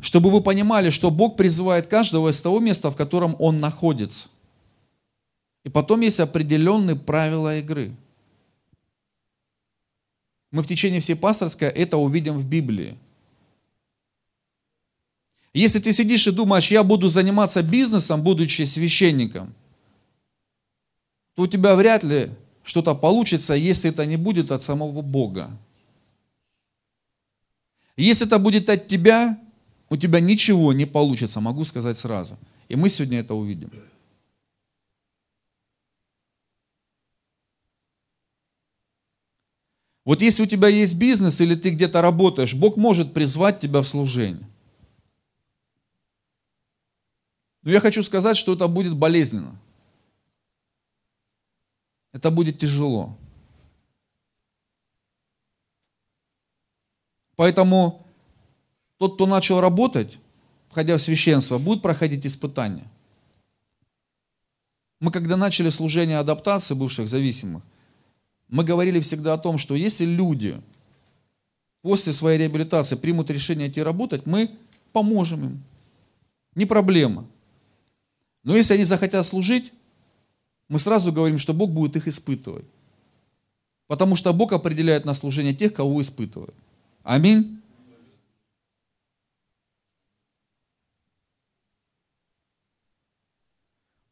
чтобы 0.00 0.30
вы 0.30 0.40
понимали, 0.40 0.90
что 0.90 1.10
Бог 1.10 1.36
призывает 1.36 1.86
каждого 1.86 2.30
из 2.30 2.40
того 2.40 2.60
места, 2.60 2.90
в 2.90 2.96
котором 2.96 3.36
он 3.38 3.60
находится. 3.60 4.28
И 5.64 5.70
потом 5.70 6.00
есть 6.00 6.20
определенные 6.20 6.96
правила 6.96 7.58
игры. 7.58 7.94
Мы 10.50 10.62
в 10.62 10.66
течение 10.66 11.00
всей 11.00 11.14
пасторской 11.14 11.68
это 11.68 11.98
увидим 11.98 12.38
в 12.38 12.46
Библии. 12.46 12.96
Если 15.52 15.78
ты 15.78 15.92
сидишь 15.92 16.26
и 16.26 16.30
думаешь, 16.30 16.70
я 16.70 16.84
буду 16.84 17.08
заниматься 17.08 17.62
бизнесом, 17.62 18.22
будучи 18.22 18.62
священником, 18.62 19.52
то 21.34 21.42
у 21.42 21.46
тебя 21.46 21.74
вряд 21.74 22.04
ли 22.04 22.30
что-то 22.62 22.94
получится, 22.94 23.54
если 23.54 23.90
это 23.90 24.06
не 24.06 24.16
будет 24.16 24.50
от 24.52 24.62
самого 24.62 25.02
Бога. 25.02 25.50
Если 28.04 28.26
это 28.26 28.38
будет 28.38 28.70
от 28.70 28.86
тебя, 28.86 29.38
у 29.90 29.96
тебя 29.96 30.20
ничего 30.20 30.72
не 30.72 30.86
получится, 30.86 31.40
могу 31.40 31.64
сказать 31.64 31.98
сразу. 31.98 32.38
И 32.68 32.76
мы 32.76 32.90
сегодня 32.90 33.18
это 33.18 33.34
увидим. 33.34 33.72
Вот 40.04 40.22
если 40.22 40.44
у 40.44 40.46
тебя 40.46 40.68
есть 40.68 40.96
бизнес 40.96 41.40
или 41.40 41.56
ты 41.56 41.70
где-то 41.70 42.00
работаешь, 42.00 42.54
Бог 42.54 42.76
может 42.76 43.12
призвать 43.12 43.60
тебя 43.60 43.82
в 43.82 43.88
служение. 43.88 44.48
Но 47.62 47.72
я 47.72 47.80
хочу 47.80 48.04
сказать, 48.04 48.36
что 48.36 48.54
это 48.54 48.68
будет 48.68 48.96
болезненно. 48.96 49.58
Это 52.12 52.30
будет 52.30 52.60
тяжело. 52.60 53.18
Поэтому 57.38 58.04
тот, 58.96 59.14
кто 59.14 59.24
начал 59.24 59.60
работать, 59.60 60.18
входя 60.70 60.98
в 60.98 61.00
священство, 61.02 61.58
будет 61.58 61.82
проходить 61.82 62.26
испытания. 62.26 62.84
Мы 64.98 65.12
когда 65.12 65.36
начали 65.36 65.70
служение 65.70 66.18
адаптации 66.18 66.74
бывших 66.74 67.06
зависимых, 67.06 67.62
мы 68.48 68.64
говорили 68.64 68.98
всегда 68.98 69.34
о 69.34 69.38
том, 69.38 69.56
что 69.56 69.76
если 69.76 70.04
люди 70.04 70.60
после 71.80 72.12
своей 72.12 72.40
реабилитации 72.40 72.96
примут 72.96 73.30
решение 73.30 73.68
идти 73.68 73.82
работать, 73.82 74.26
мы 74.26 74.50
поможем 74.92 75.44
им. 75.44 75.62
Не 76.56 76.66
проблема. 76.66 77.24
Но 78.42 78.56
если 78.56 78.74
они 78.74 78.84
захотят 78.84 79.24
служить, 79.24 79.72
мы 80.68 80.80
сразу 80.80 81.12
говорим, 81.12 81.38
что 81.38 81.54
Бог 81.54 81.70
будет 81.70 81.94
их 81.94 82.08
испытывать. 82.08 82.66
Потому 83.86 84.16
что 84.16 84.32
Бог 84.32 84.52
определяет 84.52 85.04
на 85.04 85.14
служение 85.14 85.54
тех, 85.54 85.72
кого 85.72 86.02
испытывает. 86.02 86.56
Аминь. 87.08 87.62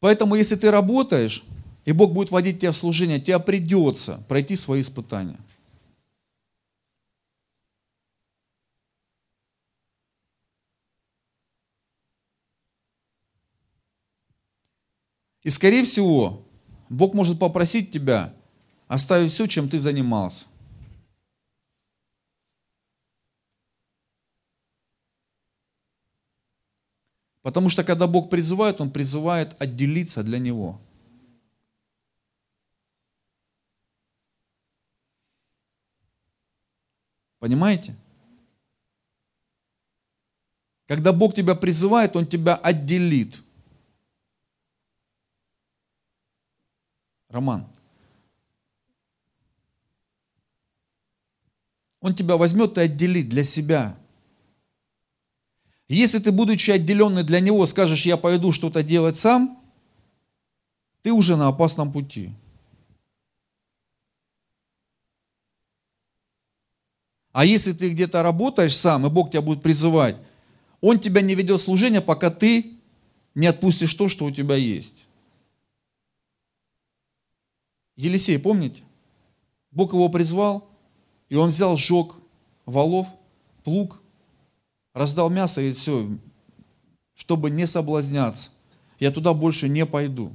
Поэтому, 0.01 0.35
если 0.35 0.57
ты 0.57 0.71
работаешь, 0.71 1.45
и 1.85 1.93
Бог 1.93 2.15
будет 2.15 2.31
водить 2.31 2.61
тебя 2.61 2.73
в 2.73 2.77
служение, 2.77 3.21
тебе 3.21 3.39
придется 3.39 4.25
пройти 4.29 4.57
свои 4.57 4.81
испытания. 4.81 5.37
И 15.43 15.51
скорее 15.51 15.85
всего, 15.85 16.47
Бог 16.89 17.13
может 17.13 17.39
попросить 17.39 17.93
тебя 17.93 18.33
оставить 18.89 19.33
все, 19.33 19.47
чем 19.47 19.69
ты 19.69 19.79
занимался. 19.79 20.47
Потому 27.47 27.69
что 27.69 27.85
когда 27.85 28.09
Бог 28.09 28.29
призывает, 28.29 28.81
Он 28.81 28.91
призывает 28.91 29.55
отделиться 29.63 30.25
для 30.25 30.41
Него. 30.41 30.81
Понимаете? 37.39 37.95
Когда 40.89 41.13
Бог 41.13 41.37
тебя 41.37 41.55
призывает, 41.55 42.17
Он 42.17 42.27
тебя 42.27 42.57
отделит. 42.57 43.37
Роман. 47.29 47.65
Он 52.01 52.13
тебя 52.13 52.37
возьмет 52.37 52.77
и 52.77 52.81
отделит 52.81 53.29
для 53.29 53.45
себя. 53.45 53.97
Если 55.89 56.19
ты, 56.19 56.33
будучи 56.33 56.71
отделенный 56.71 57.23
для 57.23 57.41
него, 57.41 57.65
скажешь, 57.67 58.07
я 58.07 58.17
пойду 58.17 58.53
что-то 58.53 58.83
делать 58.83 59.19
сам, 59.19 59.61
ты 61.03 61.13
уже 61.13 61.37
на 61.37 61.49
опасном 61.49 61.93
пути. 61.93 62.33
А 67.33 67.45
если 67.45 67.73
ты 67.73 67.91
где-то 67.91 68.23
работаешь 68.23 68.75
сам, 68.77 69.07
и 69.07 69.11
Бог 69.11 69.31
тебя 69.31 69.43
будет 69.43 69.63
призывать, 69.63 70.17
Он 70.81 70.99
тебя 70.99 71.21
не 71.21 71.35
ведет 71.35 71.61
служение, 71.61 72.01
пока 72.01 72.31
ты 72.31 72.79
не 73.35 73.47
отпустишь 73.47 73.95
то, 73.95 74.09
что 74.09 74.25
у 74.25 74.31
тебя 74.31 74.57
есть. 74.57 74.95
Елисей, 77.95 78.39
помните? 78.39 78.83
Бог 79.71 79.93
его 79.93 80.09
призвал, 80.09 80.69
и 81.29 81.37
он 81.37 81.51
взял, 81.51 81.77
сжег 81.77 82.15
валов, 82.65 83.07
плуг, 83.65 84.01
раздал 84.97 85.29
мясо 85.29 85.61
и 85.61 85.75
все, 85.75 86.09
чтобы 87.15 87.51
не 87.51 87.67
соблазняться. 87.67 88.49
Я 88.99 89.11
туда 89.11 89.35
больше 89.35 89.69
не 89.69 89.85
пойду. 89.85 90.33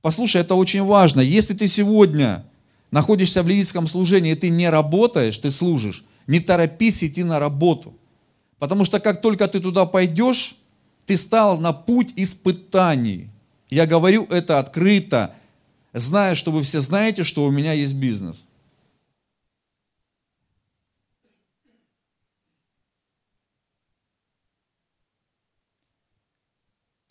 Послушай, 0.00 0.42
это 0.42 0.54
очень 0.54 0.84
важно. 0.84 1.20
Если 1.20 1.54
ты 1.54 1.66
сегодня 1.66 2.46
находишься 2.92 3.42
в 3.42 3.48
лидерском 3.48 3.88
служении, 3.88 4.32
и 4.32 4.36
ты 4.36 4.50
не 4.50 4.70
работаешь, 4.70 5.36
ты 5.36 5.50
служишь, 5.50 6.04
не 6.28 6.38
торопись 6.38 7.02
идти 7.02 7.24
на 7.24 7.40
работу. 7.40 7.92
Потому 8.60 8.84
что 8.84 9.00
как 9.00 9.20
только 9.20 9.48
ты 9.48 9.58
туда 9.58 9.84
пойдешь, 9.84 10.56
ты 11.06 11.16
стал 11.16 11.58
на 11.58 11.72
путь 11.72 12.12
испытаний. 12.14 13.30
Я 13.68 13.86
говорю 13.86 14.28
это 14.30 14.60
открыто, 14.60 15.34
зная, 15.92 16.36
что 16.36 16.52
вы 16.52 16.62
все 16.62 16.80
знаете, 16.80 17.24
что 17.24 17.44
у 17.44 17.50
меня 17.50 17.72
есть 17.72 17.94
бизнес. 17.94 18.44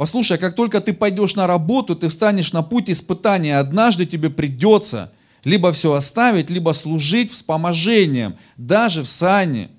Послушай, 0.03 0.37
как 0.37 0.53
только 0.53 0.81
ты 0.81 0.91
пойдешь 0.91 1.35
на 1.35 1.47
работу, 1.47 1.95
ты 1.95 2.09
встанешь 2.09 2.51
на 2.51 2.61
путь 2.61 2.89
испытания, 2.89 3.57
однажды 3.57 4.05
тебе 4.05 4.29
придется 4.29 5.13
либо 5.45 5.71
все 5.71 5.93
оставить, 5.93 6.49
либо 6.49 6.73
служить 6.73 7.31
вспоможением, 7.31 8.35
даже 8.57 9.03
в 9.03 9.07
сане 9.07 9.69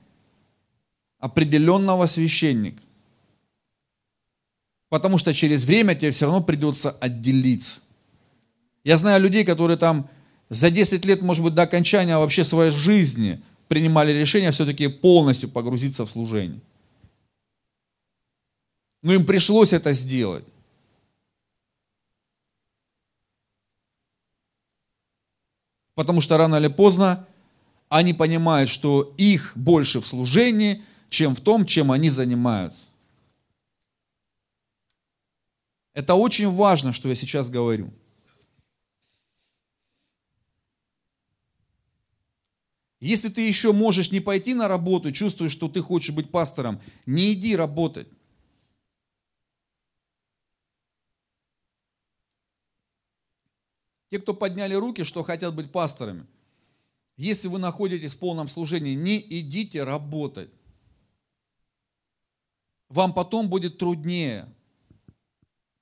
определенного 1.18 2.06
священника. 2.06 2.80
Потому 4.88 5.18
что 5.18 5.34
через 5.34 5.64
время 5.64 5.94
тебе 5.94 6.10
все 6.10 6.24
равно 6.24 6.40
придется 6.40 6.92
отделиться. 6.92 7.80
Я 8.82 8.96
знаю 8.96 9.20
людей, 9.20 9.44
которые 9.44 9.76
там 9.76 10.08
за 10.48 10.70
10 10.70 11.04
лет, 11.04 11.20
может 11.20 11.44
быть, 11.44 11.52
до 11.52 11.64
окончания 11.64 12.16
вообще 12.16 12.44
своей 12.44 12.70
жизни 12.70 13.42
принимали 13.68 14.10
решение 14.10 14.52
все-таки 14.52 14.88
полностью 14.88 15.50
погрузиться 15.50 16.06
в 16.06 16.10
служение. 16.10 16.62
Но 19.04 19.12
им 19.12 19.26
пришлось 19.26 19.74
это 19.74 19.92
сделать. 19.92 20.46
Потому 25.94 26.22
что 26.22 26.38
рано 26.38 26.56
или 26.56 26.68
поздно 26.68 27.28
они 27.90 28.14
понимают, 28.14 28.70
что 28.70 29.12
их 29.18 29.52
больше 29.56 30.00
в 30.00 30.06
служении, 30.06 30.82
чем 31.10 31.36
в 31.36 31.42
том, 31.42 31.66
чем 31.66 31.92
они 31.92 32.08
занимаются. 32.08 32.80
Это 35.92 36.14
очень 36.14 36.50
важно, 36.50 36.94
что 36.94 37.10
я 37.10 37.14
сейчас 37.14 37.50
говорю. 37.50 37.92
Если 43.00 43.28
ты 43.28 43.46
еще 43.46 43.74
можешь 43.74 44.10
не 44.10 44.20
пойти 44.20 44.54
на 44.54 44.66
работу, 44.66 45.12
чувствуешь, 45.12 45.52
что 45.52 45.68
ты 45.68 45.82
хочешь 45.82 46.14
быть 46.14 46.30
пастором, 46.30 46.80
не 47.04 47.34
иди 47.34 47.54
работать. 47.54 48.08
Те, 54.14 54.20
кто 54.20 54.32
подняли 54.32 54.74
руки, 54.74 55.02
что 55.02 55.24
хотят 55.24 55.56
быть 55.56 55.72
пасторами, 55.72 56.24
если 57.16 57.48
вы 57.48 57.58
находитесь 57.58 58.14
в 58.14 58.18
полном 58.20 58.46
служении, 58.46 58.94
не 58.94 59.18
идите 59.18 59.82
работать. 59.82 60.50
Вам 62.88 63.12
потом 63.12 63.48
будет 63.48 63.76
труднее, 63.76 64.48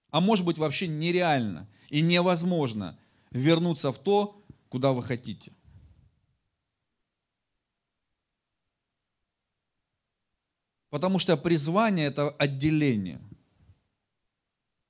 а 0.08 0.22
может 0.22 0.46
быть 0.46 0.56
вообще 0.56 0.86
нереально 0.86 1.68
и 1.90 2.00
невозможно 2.00 2.98
вернуться 3.32 3.92
в 3.92 3.98
то, 3.98 4.42
куда 4.70 4.94
вы 4.94 5.02
хотите. 5.02 5.52
Потому 10.88 11.18
что 11.18 11.36
призвание– 11.36 12.06
это 12.06 12.30
отделение. 12.30 13.20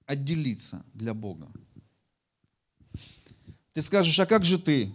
Отделиться 0.06 0.86
для 0.94 1.12
Бога. 1.12 1.50
Ты 3.72 3.82
скажешь, 3.82 4.18
а 4.18 4.26
как 4.26 4.44
же 4.44 4.58
ты? 4.58 4.92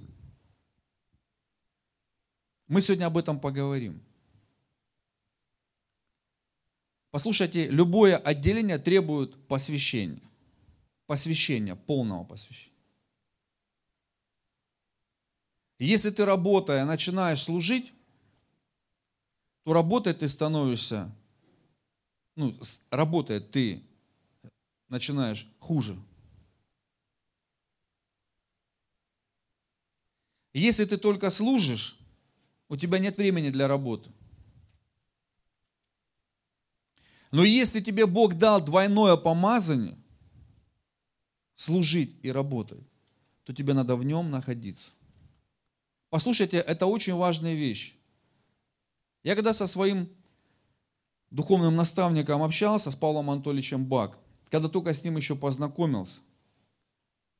Мы 2.67 2.81
сегодня 2.81 3.05
об 3.05 3.17
этом 3.17 3.39
поговорим. 3.39 4.01
Послушайте, 7.11 7.67
любое 7.69 8.17
отделение 8.17 8.77
требует 8.77 9.47
посвящения. 9.47 10.21
Посвящения, 11.07 11.75
полного 11.75 12.23
посвящения. 12.25 12.75
Если 15.79 16.09
ты, 16.09 16.25
работая, 16.25 16.85
начинаешь 16.85 17.41
служить, 17.41 17.93
то 19.63 19.73
работая 19.73 20.13
ты 20.13 20.27
становишься, 20.27 21.11
ну, 22.35 22.55
работая 22.89 23.39
ты 23.39 23.83
начинаешь 24.89 25.47
хуже. 25.59 25.97
Если 30.57 30.85
ты 30.85 30.97
только 30.97 31.29
служишь, 31.29 31.99
у 32.67 32.77
тебя 32.77 32.97
нет 32.97 33.17
времени 33.17 33.51
для 33.51 33.67
работы. 33.67 34.09
Но 37.29 37.43
если 37.43 37.79
тебе 37.79 38.07
Бог 38.07 38.33
дал 38.33 38.59
двойное 38.59 39.17
помазание, 39.17 39.95
служить 41.53 42.15
и 42.23 42.31
работать, 42.31 42.81
то 43.43 43.53
тебе 43.53 43.73
надо 43.73 43.95
в 43.95 44.03
нем 44.03 44.31
находиться. 44.31 44.89
Послушайте, 46.09 46.57
это 46.57 46.87
очень 46.87 47.13
важная 47.13 47.53
вещь. 47.53 47.95
Я 49.23 49.35
когда 49.35 49.53
со 49.53 49.67
своим 49.67 50.09
духовным 51.29 51.75
наставником 51.75 52.41
общался, 52.41 52.89
с 52.89 52.95
Павлом 52.95 53.29
Анатольевичем 53.29 53.85
Бак, 53.85 54.17
когда 54.49 54.69
только 54.69 54.95
с 54.95 55.03
ним 55.03 55.17
еще 55.17 55.35
познакомился, 55.35 56.19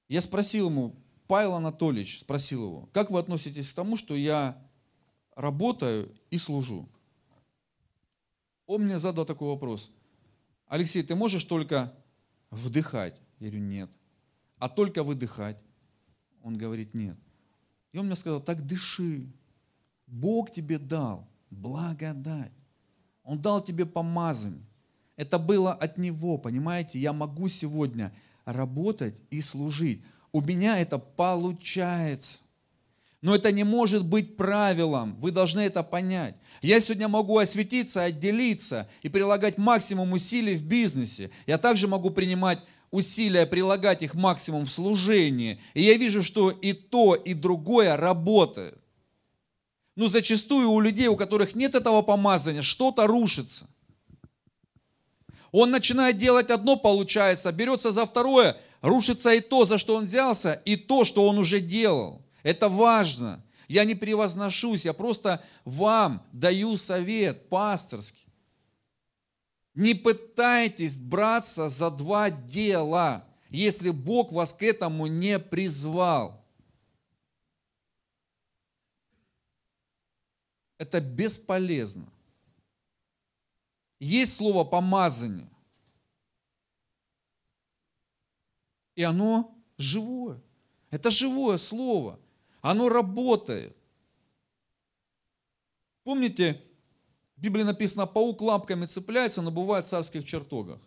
я 0.08 0.22
спросил 0.22 0.70
ему, 0.70 0.96
Павел 1.28 1.56
Анатольевич, 1.56 2.22
спросил 2.22 2.64
его, 2.64 2.90
как 2.94 3.12
вы 3.12 3.20
относитесь 3.20 3.70
к 3.70 3.76
тому, 3.76 3.98
что 3.98 4.16
я 4.16 4.58
работаю 5.36 6.16
и 6.30 6.38
служу? 6.38 6.90
Он 8.66 8.84
мне 8.84 9.00
задал 9.00 9.26
такой 9.26 9.50
вопрос. 9.50 9.92
Алексей, 10.68 11.04
ты 11.04 11.16
можешь 11.16 11.44
только 11.44 11.94
вдыхать? 12.50 13.20
Я 13.40 13.48
говорю, 13.48 13.64
нет. 13.64 13.90
А 14.58 14.70
только 14.70 15.04
выдыхать? 15.04 15.58
Он 16.44 16.58
говорит, 16.58 16.94
нет. 16.94 17.18
И 17.92 17.98
он 17.98 18.08
мне 18.08 18.16
сказал, 18.16 18.42
так 18.42 18.66
дыши. 18.66 19.32
Бог 20.06 20.52
тебе 20.52 20.78
дал 20.78 21.28
благодать. 21.50 22.52
Он 23.24 23.42
дал 23.42 23.62
тебе 23.62 23.86
помазание. 23.86 24.66
Это 25.18 25.40
было 25.40 25.74
от 25.74 25.98
Него, 25.98 26.38
понимаете? 26.38 27.00
Я 27.00 27.12
могу 27.12 27.50
сегодня 27.50 28.14
работать 28.46 29.16
и 29.30 29.42
служить. 29.42 30.04
У 30.32 30.42
меня 30.42 30.80
это 30.80 30.98
получается. 30.98 32.38
Но 33.22 33.36
это 33.36 33.52
не 33.52 33.64
может 33.64 34.06
быть 34.06 34.38
правилом. 34.38 35.16
Вы 35.20 35.32
должны 35.32 35.62
это 35.62 35.84
понять. 35.84 36.36
Я 36.62 36.80
сегодня 36.80 37.08
могу 37.08 37.38
осветиться, 37.38 38.04
отделиться 38.04 38.90
и 39.02 39.10
прилагать 39.10 39.58
максимум 39.58 40.14
усилий 40.14 40.56
в 40.56 40.64
бизнесе. 40.64 41.32
Я 41.46 41.58
также 41.58 41.88
могу 41.88 42.12
принимать 42.12 42.60
усилия, 42.92 43.46
прилагать 43.46 44.04
их 44.04 44.14
максимум 44.14 44.66
в 44.66 44.72
служении. 44.72 45.60
И 45.74 45.84
я 45.84 45.96
вижу, 45.96 46.24
что 46.24 46.52
и 46.52 46.74
то, 46.74 47.16
и 47.16 47.34
другое 47.34 47.98
работает. 47.98 48.78
Но 49.96 50.10
зачастую 50.10 50.70
у 50.70 50.80
людей, 50.80 51.08
у 51.08 51.18
которых 51.18 51.56
нет 51.56 51.74
этого 51.74 52.04
помазания, 52.04 52.62
что-то 52.62 53.08
рушится. 53.08 53.68
Он 55.52 55.72
начинает 55.72 56.18
делать 56.20 56.52
одно, 56.52 56.76
получается, 56.76 57.52
берется 57.52 57.92
за 57.92 58.06
второе, 58.06 58.58
рушится 58.88 59.34
и 59.34 59.42
то, 59.42 59.66
за 59.66 59.78
что 59.78 59.96
он 59.96 60.06
взялся, 60.06 60.54
и 60.54 60.76
то, 60.76 61.04
что 61.04 61.28
он 61.28 61.38
уже 61.38 61.60
делал. 61.60 62.26
Это 62.44 62.70
важно. 62.70 63.44
Я 63.68 63.84
не 63.84 63.96
превозношусь, 63.96 64.86
я 64.86 64.94
просто 64.94 65.44
вам 65.66 66.26
даю 66.32 66.78
совет 66.78 67.50
пасторский. 67.50 68.26
Не 69.74 69.94
пытайтесь 69.94 70.98
браться 70.98 71.70
за 71.70 71.92
два 71.92 72.30
дела, 72.30 73.28
если 73.50 73.90
Бог 73.90 74.32
вас 74.32 74.54
к 74.54 74.64
этому 74.64 75.08
не 75.08 75.38
призвал. 75.38 76.44
Это 80.78 81.02
бесполезно. 81.02 82.08
Есть 84.00 84.36
слово 84.36 84.64
помазание. 84.64 85.50
И 88.98 89.04
оно 89.04 89.56
живое. 89.78 90.42
Это 90.90 91.12
живое 91.12 91.60
слово. 91.60 92.20
Оно 92.62 92.90
работает. 92.90 93.78
Помните, 96.04 96.64
в 97.36 97.42
Библии 97.42 97.62
написано, 97.62 98.08
паук 98.08 98.42
лапками 98.42 98.88
цепляется, 98.88 99.44
но 99.44 99.52
бывает 99.52 99.86
в 99.86 99.90
царских 99.90 100.26
чертогах. 100.26 100.82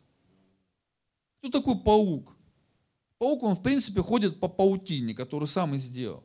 Кто 1.38 1.50
такой 1.50 1.78
паук? 1.78 2.36
Паук, 3.18 3.44
он 3.44 3.54
в 3.54 3.62
принципе 3.62 4.02
ходит 4.02 4.40
по 4.40 4.48
паутине, 4.48 5.14
которую 5.14 5.46
сам 5.46 5.76
и 5.76 5.78
сделал. 5.78 6.24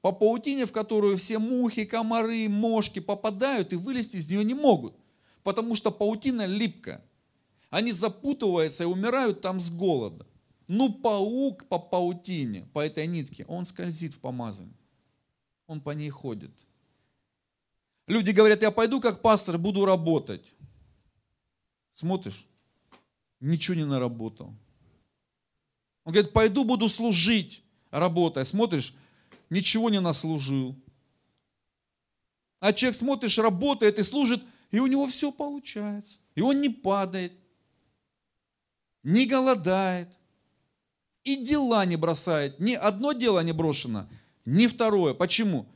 По 0.00 0.12
паутине, 0.12 0.64
в 0.64 0.72
которую 0.72 1.18
все 1.18 1.38
мухи, 1.38 1.84
комары, 1.84 2.48
мошки 2.48 3.00
попадают 3.00 3.74
и 3.74 3.76
вылезти 3.76 4.16
из 4.16 4.30
нее 4.30 4.42
не 4.42 4.54
могут. 4.54 4.96
Потому 5.42 5.74
что 5.74 5.90
паутина 5.90 6.46
липкая. 6.46 7.04
Они 7.68 7.92
запутываются 7.92 8.84
и 8.84 8.86
умирают 8.86 9.42
там 9.42 9.60
с 9.60 9.68
голода. 9.68 10.25
Ну, 10.68 10.92
паук 10.92 11.68
по 11.68 11.78
паутине, 11.78 12.68
по 12.72 12.80
этой 12.80 13.06
нитке, 13.06 13.44
он 13.46 13.66
скользит 13.66 14.14
в 14.14 14.20
помазании 14.20 14.74
он 15.66 15.80
по 15.80 15.90
ней 15.90 16.10
ходит. 16.10 16.50
Люди 18.06 18.30
говорят, 18.30 18.62
я 18.62 18.70
пойду 18.70 19.00
как 19.00 19.20
пастор, 19.20 19.58
буду 19.58 19.84
работать. 19.84 20.44
Смотришь, 21.94 22.46
ничего 23.40 23.74
не 23.74 23.84
наработал. 23.84 24.54
Он 26.04 26.12
говорит, 26.12 26.32
пойду 26.32 26.64
буду 26.64 26.88
служить, 26.88 27.64
работая. 27.90 28.44
Смотришь, 28.44 28.94
ничего 29.50 29.90
не 29.90 30.00
наслужил. 30.00 30.76
А 32.60 32.72
человек, 32.72 32.96
смотришь, 32.96 33.38
работает 33.38 33.98
и 33.98 34.04
служит, 34.04 34.42
и 34.70 34.78
у 34.78 34.86
него 34.86 35.08
все 35.08 35.32
получается. 35.32 36.14
И 36.36 36.40
он 36.40 36.60
не 36.60 36.68
падает, 36.68 37.32
не 39.02 39.26
голодает, 39.26 40.15
и 41.26 41.44
дела 41.44 41.84
не 41.84 41.96
бросает. 41.96 42.60
Ни 42.60 42.74
одно 42.74 43.12
дело 43.12 43.42
не 43.42 43.52
брошено– 43.52 44.08
не 44.46 44.68
второе. 44.68 45.12
Почему? 45.12 45.66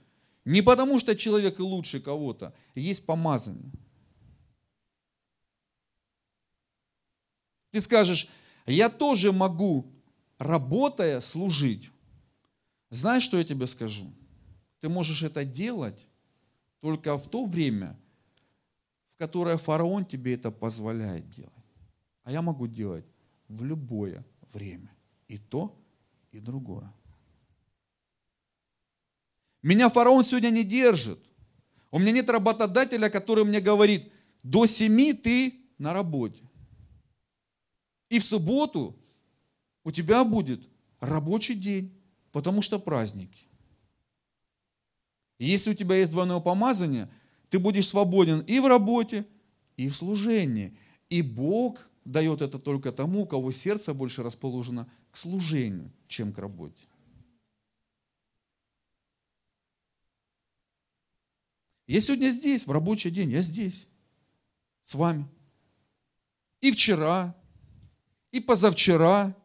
Не 0.45 0.63
потому, 0.63 0.99
что 1.01 1.15
человек 1.17 1.59
лучше 1.59 2.01
кого-то. 2.01 2.55
Есть 2.75 3.05
помазание. 3.05 3.73
Ты 7.73 7.81
скажешь, 7.81 8.29
я 8.67 8.89
тоже 8.89 9.33
могу, 9.33 9.93
работая, 10.39 11.21
служить. 11.21 11.91
Знаешь, 12.91 13.25
что 13.25 13.39
я 13.39 13.45
тебе 13.45 13.67
скажу? 13.67 14.13
Ты 14.81 14.89
можешь 14.89 15.23
это 15.23 15.45
делать 15.45 16.07
только 16.81 17.19
в 17.19 17.29
то 17.29 17.45
время, 17.45 17.99
в 19.15 19.19
которое 19.19 19.59
фараон 19.59 20.05
тебе 20.05 20.35
это 20.35 20.51
позволяет 20.51 21.29
делать. 21.31 21.53
А 22.23 22.33
я 22.33 22.41
могу 22.41 22.67
делать 22.67 23.05
в 23.49 23.65
любое 23.65 24.25
время. 24.53 24.91
И 25.31 25.39
то, 25.39 25.81
и 26.33 26.41
другое. 26.41 26.93
Меня 29.63 29.89
фараон 29.89 30.25
сегодня 30.25 30.51
не 30.51 30.65
держит. 30.65 31.21
У 31.93 32.01
меня 32.01 32.11
нет 32.11 32.29
работодателя, 32.29 33.09
который 33.09 33.45
мне 33.45 33.61
говорит, 33.61 34.13
до 34.43 34.67
семи 34.67 35.13
ты 35.13 35.55
на 35.79 35.93
работе. 35.93 36.43
И 38.09 38.19
в 38.19 38.25
субботу 38.25 38.99
у 39.85 39.93
тебя 39.93 40.25
будет 40.25 40.69
рабочий 40.99 41.55
день, 41.55 41.97
потому 42.33 42.61
что 42.61 42.81
праздники. 42.81 43.47
если 45.39 45.71
у 45.71 45.75
тебя 45.75 45.95
есть 45.95 46.11
двойное 46.11 46.41
помазание, 46.41 47.09
ты 47.51 47.61
будешь 47.61 47.87
свободен 47.87 48.41
и 48.41 48.59
в 48.59 48.67
работе, 48.67 49.25
и 49.77 49.89
в 49.89 49.95
служении. 49.95 50.77
И 51.09 51.23
Бог 51.23 51.89
дает 52.05 52.43
это 52.43 52.59
только 52.59 52.93
тому, 52.93 53.23
у 53.23 53.27
кого 53.27 53.53
сердце 53.53 53.95
больше 53.95 54.23
расположено 54.23 54.91
к 55.11 55.17
служению, 55.17 55.93
чем 56.09 56.33
к 56.33 56.39
работе. 56.39 56.85
Я 61.87 62.01
сегодня 62.01 62.31
здесь, 62.31 62.67
в 62.67 62.71
рабочий 62.71 63.11
день, 63.11 63.31
я 63.33 63.43
здесь, 63.43 63.87
с 64.85 64.95
вами. 64.95 65.29
И 66.61 66.71
вчера, 66.71 67.35
и 68.31 68.39
позавчера, 68.39 69.37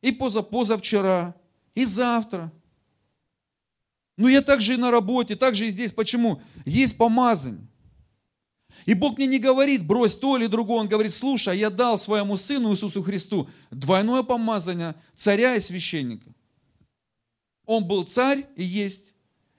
и 0.00 0.12
позапозавчера, 0.12 1.34
и 1.74 1.84
завтра. 1.84 2.52
Но 4.16 4.28
я 4.28 4.40
также 4.42 4.74
и 4.74 4.76
на 4.76 4.90
работе, 4.90 5.34
также 5.34 5.66
и 5.66 5.70
здесь. 5.70 5.92
Почему? 5.92 6.40
Есть 6.64 6.96
помазание. 6.96 7.66
И 8.86 8.94
Бог 8.94 9.16
мне 9.16 9.26
не 9.26 9.38
говорит, 9.38 9.86
брось 9.86 10.16
то 10.16 10.36
или 10.36 10.46
другое. 10.46 10.80
Он 10.80 10.88
говорит, 10.88 11.12
слушай, 11.12 11.58
я 11.58 11.70
дал 11.70 11.98
своему 11.98 12.36
Сыну 12.36 12.72
Иисусу 12.72 13.02
Христу 13.02 13.48
двойное 13.70 14.22
помазание 14.22 14.94
царя 15.14 15.56
и 15.56 15.60
священника. 15.60 16.30
Он 17.64 17.86
был 17.86 18.04
царь 18.04 18.46
и 18.56 18.62
есть, 18.62 19.06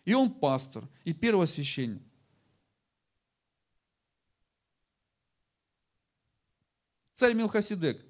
и 0.03 0.13
он 0.13 0.31
пастор, 0.31 0.87
и 1.03 1.13
первосвященник. 1.13 2.03
Царь 7.15 7.33
Милхасидек, 7.33 8.05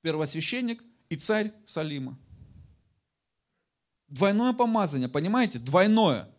первосвященник 0.00 0.82
и 1.10 1.16
царь 1.16 1.52
Салима. 1.66 2.16
Двойное 4.08 4.52
помазание, 4.52 5.08
понимаете? 5.08 5.58
Двойное. 5.58 6.33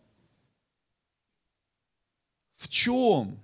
В 2.66 2.68
чем? 2.68 3.38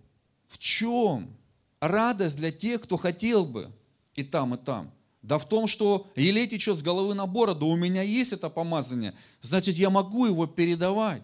В 0.49 0.59
чем 0.59 1.37
радость 1.79 2.37
для 2.37 2.51
тех, 2.51 2.83
кто 2.83 2.97
хотел 2.97 3.47
бы 3.47 3.71
и 4.17 4.25
там, 4.25 4.57
и 4.57 4.59
там? 4.59 4.91
Да 5.23 5.39
в 5.39 5.49
том, 5.49 5.69
что 5.69 6.09
елей 6.17 6.49
течет 6.49 6.77
с 6.77 6.83
головы 6.83 7.15
на 7.15 7.29
бороду, 7.29 7.69
у 7.69 7.77
меня 7.77 8.03
есть 8.03 8.33
это 8.33 8.51
помазание, 8.51 9.15
значит, 9.41 9.77
я 9.77 9.91
могу 9.91 10.27
его 10.27 10.49
передавать. 10.49 11.23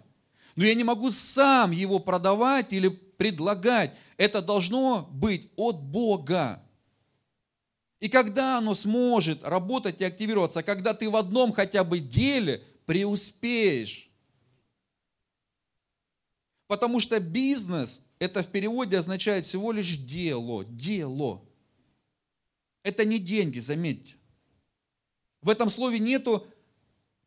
Но 0.55 0.65
я 0.65 0.75
не 0.75 0.85
могу 0.85 1.11
сам 1.11 1.73
его 1.73 1.99
продавать 1.99 2.73
или 2.73 2.87
предлагать. 2.87 3.97
Это 4.17 4.43
должно 4.43 5.09
быть 5.11 5.51
от 5.57 5.81
Бога. 5.83 6.63
И 7.99 8.09
когда 8.09 8.59
оно 8.59 8.77
сможет 8.77 9.43
работать 9.43 10.01
и 10.01 10.05
активироваться, 10.05 10.63
когда 10.63 10.95
ты 10.95 11.11
в 11.11 11.17
одном 11.17 11.51
хотя 11.51 11.83
бы 11.83 11.99
деле 11.99 12.63
преуспеешь. 12.87 14.08
Потому 16.69 17.01
что 17.01 17.19
бизнес, 17.19 18.01
это 18.19 18.43
в 18.43 18.49
переводе 18.49 18.99
означает 18.99 19.47
всего 19.47 19.73
лишь 19.73 19.97
дело, 19.97 20.65
дело. 20.67 21.43
Это 22.83 23.05
не 23.05 23.19
деньги, 23.19 23.59
заметьте. 23.59 24.15
В 25.41 25.49
этом 25.49 25.71
слове 25.71 25.99
нету 25.99 26.47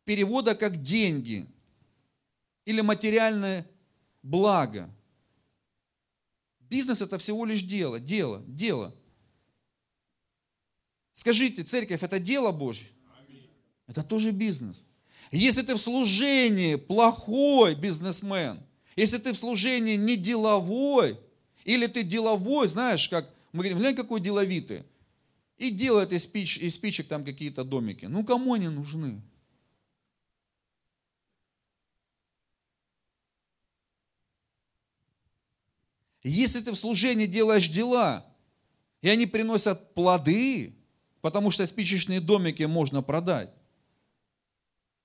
перевода 0.04 0.54
как 0.54 0.80
деньги 0.80 1.46
или 2.64 2.80
материальное 2.80 3.68
благо. 4.22 4.88
Бизнес 6.60 7.00
это 7.00 7.18
всего 7.18 7.44
лишь 7.44 7.62
дело, 7.62 7.98
дело, 7.98 8.42
дело. 8.46 8.94
Скажите, 11.14 11.64
церковь 11.64 12.02
это 12.02 12.20
дело 12.20 12.52
Божье? 12.52 12.86
Это 13.88 14.04
тоже 14.04 14.30
бизнес. 14.30 14.82
Если 15.32 15.62
ты 15.62 15.74
в 15.74 15.80
служении 15.80 16.76
плохой 16.76 17.74
бизнесмен, 17.74 18.62
если 18.96 19.18
ты 19.18 19.32
в 19.32 19.36
служении 19.36 19.96
не 19.96 20.16
деловой, 20.16 21.18
или 21.64 21.86
ты 21.86 22.02
деловой, 22.02 22.68
знаешь, 22.68 23.08
как 23.08 23.32
мы 23.52 23.60
говорим, 23.60 23.78
глянь, 23.78 23.94
какой 23.94 24.20
деловитый, 24.20 24.84
и 25.58 25.70
делает 25.70 26.12
из, 26.12 26.24
спич, 26.24 26.58
из 26.58 26.74
спичек 26.74 27.08
там 27.08 27.24
какие-то 27.24 27.64
домики. 27.64 28.06
Ну, 28.06 28.24
кому 28.24 28.54
они 28.54 28.68
нужны? 28.68 29.20
Если 36.22 36.60
ты 36.60 36.72
в 36.72 36.76
служении 36.76 37.26
делаешь 37.26 37.68
дела, 37.68 38.24
и 39.00 39.08
они 39.08 39.26
приносят 39.26 39.94
плоды, 39.94 40.74
потому 41.20 41.50
что 41.50 41.66
спичечные 41.66 42.20
домики 42.20 42.62
можно 42.62 43.02
продать, 43.02 43.50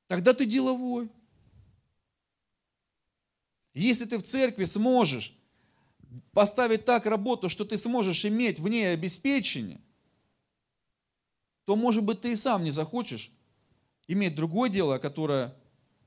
тогда 0.07 0.33
ты 0.33 0.45
деловой. 0.45 1.09
Если 3.77 4.05
ты 4.05 4.17
в 4.17 4.23
церкви 4.23 4.65
сможешь 4.65 5.37
поставить 6.31 6.85
так 6.85 7.05
работу, 7.05 7.47
что 7.47 7.63
ты 7.63 7.77
сможешь 7.77 8.25
иметь 8.25 8.59
в 8.59 8.67
ней 8.67 8.93
обеспечение, 8.93 9.79
то, 11.65 11.75
может 11.75 12.03
быть, 12.03 12.21
ты 12.21 12.31
и 12.31 12.35
сам 12.35 12.63
не 12.63 12.71
захочешь 12.71 13.31
иметь 14.07 14.35
другое 14.35 14.71
дело, 14.71 14.97
которое 14.97 15.53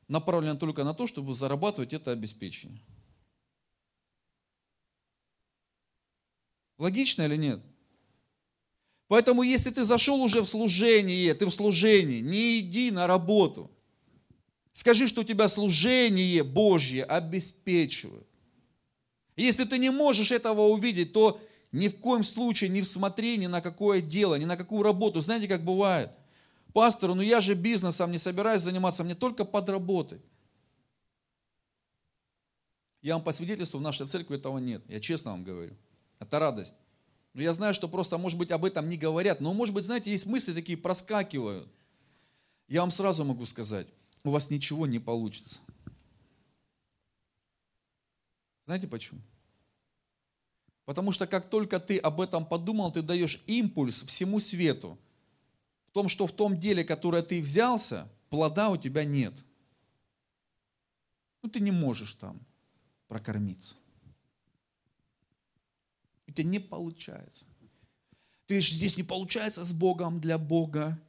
направлено 0.08 0.56
только 0.56 0.82
на 0.82 0.94
то, 0.94 1.06
чтобы 1.06 1.32
зарабатывать 1.34 1.92
это 1.92 2.10
обеспечение. 2.10 2.82
Логично 6.78 7.22
или 7.22 7.36
нет? 7.36 7.60
Поэтому, 9.06 9.42
если 9.42 9.70
ты 9.70 9.84
зашел 9.84 10.20
уже 10.20 10.40
в 10.40 10.46
служение, 10.48 11.34
ты 11.34 11.46
в 11.46 11.50
служении, 11.50 12.20
не 12.20 12.58
иди 12.58 12.90
на 12.90 13.06
работу. 13.06 13.70
Скажи, 14.80 15.08
что 15.08 15.20
у 15.20 15.24
тебя 15.24 15.46
служение 15.48 16.42
Божье 16.42 17.04
обеспечивает. 17.04 18.26
Если 19.36 19.64
ты 19.64 19.76
не 19.76 19.90
можешь 19.90 20.32
этого 20.32 20.62
увидеть, 20.62 21.12
то 21.12 21.38
ни 21.70 21.88
в 21.88 21.98
коем 22.00 22.24
случае 22.24 22.70
не 22.70 22.80
всмотри 22.80 23.36
ни 23.36 23.46
на 23.46 23.60
какое 23.60 24.00
дело, 24.00 24.36
ни 24.36 24.46
на 24.46 24.56
какую 24.56 24.82
работу. 24.82 25.20
Знаете, 25.20 25.48
как 25.48 25.62
бывает? 25.66 26.08
Пастор, 26.72 27.12
ну 27.12 27.20
я 27.20 27.40
же 27.40 27.52
бизнесом 27.52 28.10
не 28.10 28.16
собираюсь 28.16 28.62
заниматься, 28.62 29.04
мне 29.04 29.14
только 29.14 29.44
подработать. 29.44 30.22
Я 33.02 33.16
вам 33.16 33.22
по 33.22 33.32
свидетельству, 33.32 33.80
в 33.80 33.82
нашей 33.82 34.06
церкви 34.06 34.38
этого 34.38 34.56
нет. 34.56 34.82
Я 34.88 34.98
честно 34.98 35.32
вам 35.32 35.44
говорю. 35.44 35.76
Это 36.20 36.38
радость. 36.38 36.72
Но 37.34 37.42
я 37.42 37.52
знаю, 37.52 37.74
что 37.74 37.86
просто, 37.86 38.16
может 38.16 38.38
быть, 38.38 38.50
об 38.50 38.64
этом 38.64 38.88
не 38.88 38.96
говорят. 38.96 39.42
Но, 39.42 39.52
может 39.52 39.74
быть, 39.74 39.84
знаете, 39.84 40.10
есть 40.10 40.24
мысли 40.24 40.54
такие, 40.54 40.78
проскакивают. 40.78 41.68
Я 42.66 42.80
вам 42.80 42.90
сразу 42.90 43.26
могу 43.26 43.44
сказать, 43.44 43.86
у 44.24 44.30
вас 44.30 44.50
ничего 44.50 44.86
не 44.86 44.98
получится. 44.98 45.58
Знаете 48.66 48.86
почему? 48.86 49.20
Потому 50.84 51.12
что 51.12 51.26
как 51.26 51.48
только 51.48 51.78
ты 51.78 51.98
об 51.98 52.20
этом 52.20 52.44
подумал, 52.44 52.92
ты 52.92 53.02
даешь 53.02 53.42
импульс 53.46 54.02
всему 54.02 54.40
свету. 54.40 54.98
В 55.86 55.92
том, 55.92 56.08
что 56.08 56.26
в 56.26 56.32
том 56.32 56.58
деле, 56.58 56.84
которое 56.84 57.22
ты 57.22 57.40
взялся, 57.40 58.10
плода 58.28 58.70
у 58.70 58.76
тебя 58.76 59.04
нет. 59.04 59.34
Ну, 61.42 61.48
ты 61.48 61.60
не 61.60 61.70
можешь 61.70 62.14
там 62.14 62.40
прокормиться. 63.08 63.74
У 66.26 66.32
тебя 66.32 66.48
не 66.48 66.58
получается. 66.58 67.44
Ты 68.46 68.60
же 68.60 68.74
здесь 68.74 68.96
не 68.96 69.02
получается 69.02 69.64
с 69.64 69.72
Богом 69.72 70.20
для 70.20 70.38
Бога. 70.38 71.00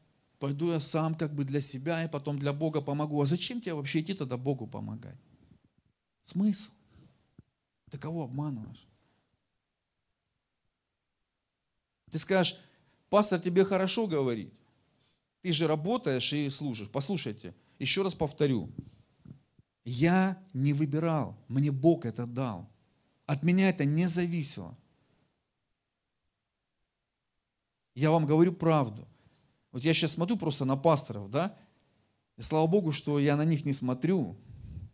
Пойду 0.42 0.72
я 0.72 0.80
сам 0.80 1.14
как 1.14 1.36
бы 1.36 1.46
для 1.46 1.62
себя 1.62 2.04
и 2.04 2.10
потом 2.10 2.40
для 2.40 2.52
Бога 2.52 2.82
помогу. 2.82 3.22
А 3.22 3.28
зачем 3.28 3.62
тебе 3.62 3.76
вообще 3.76 4.02
идти 4.02 4.16
тогда 4.16 4.38
Богу 4.38 4.66
помогать? 4.66 5.20
Смысл? 6.24 6.72
Ты 7.92 8.00
кого 8.00 8.24
обманываешь? 8.24 8.88
Ты 12.10 12.18
скажешь, 12.18 12.60
пастор 13.12 13.40
тебе 13.40 13.64
хорошо 13.64 14.08
говорит. 14.08 14.52
Ты 15.44 15.54
же 15.54 15.68
работаешь 15.68 16.34
и 16.34 16.50
служишь. 16.50 16.90
Послушайте, 16.90 17.54
еще 17.78 18.02
раз 18.02 18.16
повторю. 18.16 18.72
Я 19.86 20.44
не 20.54 20.74
выбирал, 20.74 21.38
мне 21.50 21.72
Бог 21.72 22.04
это 22.04 22.26
дал. 22.26 22.68
От 23.28 23.44
меня 23.44 23.70
это 23.70 23.86
не 23.86 24.10
зависело. 24.10 24.76
Я 27.94 28.10
вам 28.10 28.26
говорю 28.26 28.54
правду. 28.54 29.08
Вот 29.72 29.84
я 29.84 29.94
сейчас 29.94 30.14
смотрю 30.14 30.38
просто 30.38 30.66
на 30.66 30.76
пасторов, 30.76 31.30
да, 31.32 31.58
и 32.38 32.42
слава 32.42 32.68
Богу, 32.68 32.92
что 32.92 33.20
я 33.20 33.36
на 33.36 33.46
них 33.46 33.66
не 33.66 33.74
смотрю, 33.74 34.36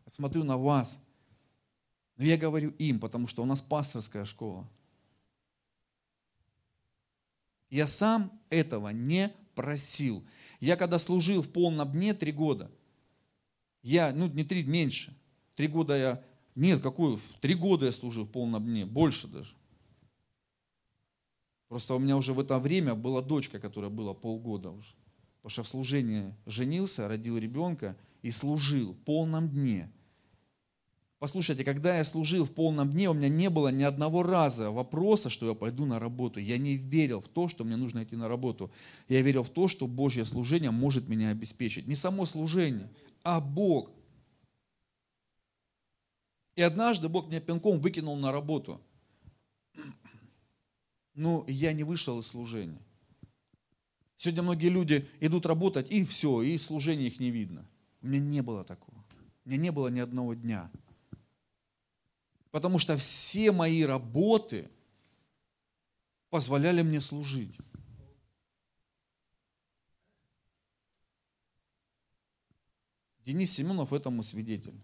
я 0.06 0.12
смотрю 0.12 0.44
на 0.44 0.58
вас. 0.58 1.00
Но 2.18 2.26
я 2.26 2.38
говорю 2.38 2.72
им, 2.72 3.00
потому 3.00 3.28
что 3.28 3.44
у 3.44 3.46
нас 3.46 3.62
пасторская 3.62 4.26
школа. 4.26 4.68
Я 7.70 7.88
сам 7.88 8.32
этого 8.50 8.90
не 8.90 9.32
просил. 9.56 10.26
Я 10.60 10.76
когда 10.78 11.00
служил 11.00 11.42
в 11.42 11.50
полном 11.50 11.92
дне 11.92 12.14
три 12.14 12.32
года, 12.32 12.72
я, 13.84 14.12
ну 14.14 14.28
не 14.28 14.44
три, 14.44 14.64
меньше, 14.64 15.16
три 15.56 15.68
года 15.68 15.96
я, 15.96 16.24
нет, 16.56 16.82
какой, 16.82 17.20
три 17.42 17.54
года 17.54 17.86
я 17.86 17.92
служил 17.92 18.26
в 18.26 18.32
полном 18.32 18.66
дне, 18.66 18.86
больше 18.86 19.28
даже. 19.28 19.54
Просто 21.68 21.96
у 21.96 22.00
меня 22.00 22.16
уже 22.16 22.34
в 22.34 22.40
это 22.40 22.60
время 22.60 22.96
была 22.96 23.22
дочка, 23.22 23.60
которая 23.60 23.92
была 23.92 24.14
полгода 24.14 24.72
уже. 24.72 24.96
Потому 25.42 25.52
что 25.52 25.64
в 25.64 25.68
служении 25.68 26.34
женился, 26.46 27.08
родил 27.08 27.38
ребенка 27.38 27.98
и 28.22 28.32
служил 28.32 28.94
в 28.94 28.98
полном 28.98 29.50
дне. 29.50 29.92
Послушайте, 31.20 31.64
когда 31.64 31.98
я 31.98 32.06
служил 32.06 32.46
в 32.46 32.52
полном 32.52 32.92
дне, 32.92 33.10
у 33.10 33.14
меня 33.14 33.28
не 33.28 33.50
было 33.50 33.70
ни 33.70 33.82
одного 33.82 34.22
раза 34.22 34.70
вопроса, 34.70 35.30
что 35.30 35.48
я 35.48 35.56
пойду 35.56 35.86
на 35.86 36.00
работу. 36.00 36.40
Я 36.40 36.60
не 36.60 36.76
верил 36.76 37.22
в 37.22 37.28
то, 37.28 37.48
что 37.48 37.64
мне 37.64 37.76
нужно 37.76 38.04
идти 38.04 38.16
на 38.16 38.28
работу. 38.28 38.72
Я 39.10 39.22
верил 39.22 39.44
в 39.44 39.50
то, 39.50 39.68
что 39.68 39.88
Божье 39.88 40.26
служение 40.26 40.70
может 40.70 41.10
меня 41.10 41.32
обеспечить. 41.32 41.88
Не 41.88 41.96
само 41.96 42.28
служение, 42.28 42.90
а 43.24 43.42
Бог. 43.42 43.90
И 46.56 46.62
однажды 46.62 47.10
Бог 47.10 47.30
меня 47.30 47.42
пинком 47.42 47.80
выкинул 47.80 48.16
на 48.16 48.32
работу 48.32 48.80
но 51.18 51.44
я 51.48 51.74
не 51.74 51.84
вышел 51.84 52.20
из 52.20 52.28
служения. 52.28 52.80
Сегодня 54.18 54.44
многие 54.44 54.70
люди 54.70 55.08
идут 55.20 55.48
работать, 55.48 55.92
и 55.92 56.06
все, 56.06 56.44
и 56.44 56.58
служения 56.60 57.08
их 57.08 57.20
не 57.20 57.32
видно. 57.32 57.68
У 58.02 58.08
меня 58.08 58.20
не 58.20 58.42
было 58.42 58.64
такого. 58.64 59.04
У 59.44 59.50
меня 59.50 59.60
не 59.60 59.72
было 59.72 59.88
ни 59.88 60.00
одного 60.00 60.36
дня. 60.36 60.72
Потому 62.52 62.78
что 62.78 62.96
все 62.98 63.52
мои 63.52 63.82
работы 63.82 64.70
позволяли 66.30 66.84
мне 66.84 67.02
служить. 67.02 67.56
Денис 73.26 73.52
Семенов 73.52 73.92
этому 73.92 74.22
свидетель. 74.22 74.80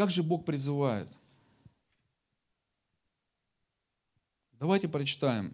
Как 0.00 0.08
же 0.08 0.22
Бог 0.22 0.46
призывает? 0.46 1.06
Давайте 4.52 4.88
прочитаем. 4.88 5.52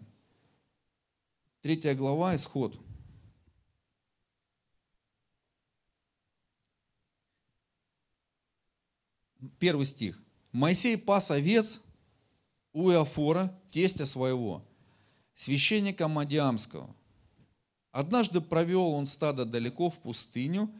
Третья 1.59 1.93
глава, 1.93 2.33
исход. 2.37 2.79
Первый 9.59 9.85
стих. 9.85 10.17
Моисей 10.53 10.97
пас 10.97 11.29
овец 11.29 11.81
у 12.71 12.89
Иофора, 12.89 13.53
тестя 13.69 14.05
своего, 14.05 14.65
священника 15.35 16.07
Мадиамского. 16.07 16.95
Однажды 17.91 18.39
провел 18.39 18.93
он 18.93 19.07
стадо 19.07 19.43
далеко 19.43 19.89
в 19.89 19.99
пустыню 19.99 20.73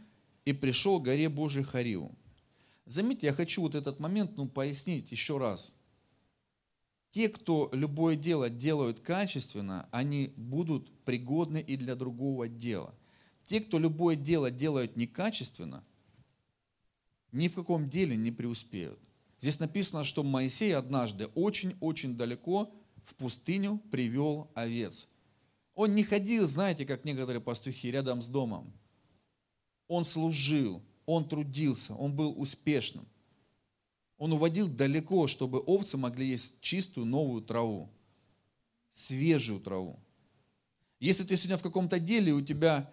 и 0.46 0.54
пришел 0.54 1.02
к 1.02 1.04
горе 1.04 1.28
Божьей 1.28 1.64
Хариву. 1.64 2.16
Заметьте, 2.88 3.28
я 3.28 3.34
хочу 3.34 3.62
вот 3.62 3.76
этот 3.76 4.00
момент 4.00 4.38
ну, 4.38 4.48
пояснить 4.48 5.12
еще 5.12 5.38
раз. 5.38 5.74
те, 7.12 7.28
кто 7.28 7.70
любое 7.74 8.16
дело 8.16 8.50
делают 8.50 9.02
качественно, 9.02 9.90
они 9.92 10.34
будут 10.38 10.90
пригодны 11.04 11.60
и 11.60 11.76
для 11.76 11.96
другого 11.96 12.48
дела. 12.48 12.96
Те, 13.46 13.60
кто 13.60 13.78
любое 13.78 14.16
дело 14.16 14.52
делают 14.52 14.96
некачественно, 14.96 15.84
ни 17.34 17.50
в 17.50 17.56
каком 17.56 17.90
деле 17.90 18.16
не 18.16 18.32
преуспеют. 18.32 19.00
Здесь 19.42 19.60
написано, 19.60 20.06
что 20.06 20.24
Моисей 20.24 20.74
однажды 20.74 21.26
очень-очень 21.36 22.16
далеко 22.16 22.74
в 23.04 23.16
пустыню 23.16 23.80
привел 23.92 24.50
овец. 24.56 25.08
Он 25.76 25.94
не 25.94 26.04
ходил, 26.04 26.48
знаете, 26.48 26.86
как 26.86 27.04
некоторые 27.04 27.42
пастухи, 27.42 27.92
рядом 27.92 28.22
с 28.22 28.28
домом. 28.28 28.72
Он 29.88 30.06
служил, 30.06 30.82
он 31.08 31.28
трудился, 31.28 31.96
он 31.96 32.16
был 32.16 32.40
успешным. 32.40 33.08
Он 34.18 34.34
уводил 34.34 34.68
далеко, 34.68 35.26
чтобы 35.28 35.60
овцы 35.60 35.98
могли 35.98 36.28
есть 36.28 36.60
чистую 36.60 37.06
новую 37.06 37.42
траву, 37.42 37.90
свежую 38.92 39.62
траву. 39.62 40.00
Если 41.00 41.24
ты 41.24 41.38
сегодня 41.38 41.58
в 41.58 41.64
каком-то 41.64 42.00
деле, 42.00 42.34
у 42.34 42.42
тебя 42.42 42.92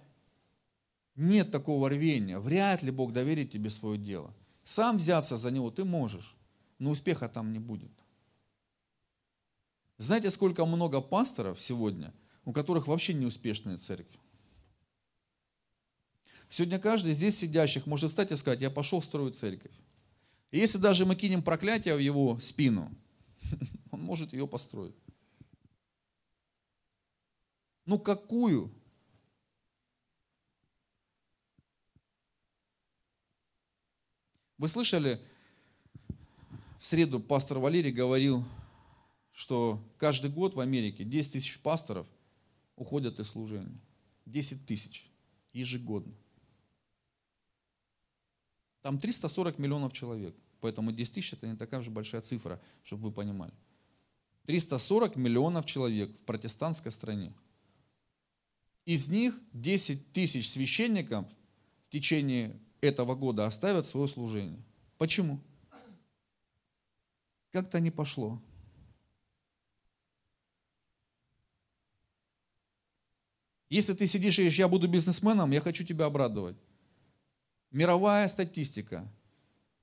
нет 1.17 1.51
такого 1.51 1.89
рвения, 1.89 2.39
вряд 2.39 2.83
ли 2.83 2.91
Бог 2.91 3.13
доверит 3.13 3.51
тебе 3.51 3.69
свое 3.69 3.99
дело. 3.99 4.33
Сам 4.65 4.99
взяться 4.99 5.37
за 5.37 5.51
него 5.51 5.71
ты 5.71 5.85
можешь, 5.85 6.37
но 6.79 6.91
успеха 6.91 7.29
там 7.29 7.53
не 7.53 7.59
будет. 7.59 7.93
Знаете, 9.99 10.31
сколько 10.31 10.65
много 10.67 11.01
пасторов 11.01 11.61
сегодня, 11.61 12.15
у 12.45 12.53
которых 12.53 12.87
вообще 12.87 13.13
не 13.15 13.27
успешная 13.27 13.79
церковь? 13.79 14.24
Сегодня 16.49 16.79
каждый 16.79 17.15
здесь 17.15 17.39
сидящих 17.39 17.87
может 17.87 18.11
встать 18.11 18.31
и 18.31 18.37
сказать, 18.37 18.61
я 18.61 18.71
пошел 18.71 19.03
строить 19.03 19.37
церковь. 19.37 19.73
И 20.51 20.59
если 20.59 20.79
даже 20.79 21.05
мы 21.05 21.17
кинем 21.17 21.43
проклятие 21.43 21.97
в 21.97 21.99
его 21.99 22.39
спину, 22.41 22.95
он 23.91 24.01
может 24.01 24.33
ее 24.33 24.47
построить. 24.47 24.95
Ну 27.87 27.99
какую? 27.99 28.73
Вы 34.57 34.69
слышали, 34.69 35.21
в 36.79 36.85
среду 36.85 37.21
пастор 37.21 37.59
Валерий 37.59 37.91
говорил, 37.91 38.45
что 39.33 39.83
каждый 39.99 40.31
год 40.31 40.55
в 40.55 40.61
Америке 40.61 41.05
10 41.05 41.33
тысяч 41.33 41.61
пасторов 41.61 42.07
уходят 42.77 43.19
из 43.19 43.29
служения. 43.29 43.79
10 44.27 44.67
тысяч 44.67 45.11
ежегодно. 45.53 46.15
Там 48.85 48.99
340 48.99 49.59
миллионов 49.59 49.95
человек. 49.95 50.37
Поэтому 50.61 50.93
10 50.93 51.15
тысяч 51.15 51.33
это 51.33 51.47
не 51.47 51.57
такая 51.57 51.81
же 51.81 51.91
большая 51.91 52.21
цифра, 52.21 52.61
чтобы 52.83 53.05
вы 53.05 53.13
понимали. 53.13 53.55
340 54.45 55.17
миллионов 55.17 55.65
человек 55.65 56.11
в 56.11 56.25
протестантской 56.25 56.93
стране. 56.93 57.33
Из 58.85 59.09
них 59.09 59.41
10 59.55 60.13
тысяч 60.13 60.51
священников 60.51 61.25
в 61.89 61.93
течение 61.93 62.61
этого 62.83 63.15
года 63.15 63.47
оставят 63.47 63.89
свое 63.89 64.07
служение. 64.07 64.63
Почему? 64.99 65.41
Как-то 67.53 67.81
не 67.81 67.91
пошло. 67.91 68.39
Если 73.71 73.95
ты 73.95 74.07
сидишь 74.07 74.39
и 74.39 74.43
говоришь, 74.43 74.59
я 74.59 74.69
буду 74.69 74.89
бизнесменом, 74.89 75.53
я 75.53 75.63
хочу 75.63 75.85
тебя 75.85 76.05
обрадовать. 76.05 76.59
Мировая 77.75 78.29
статистика– 78.29 79.07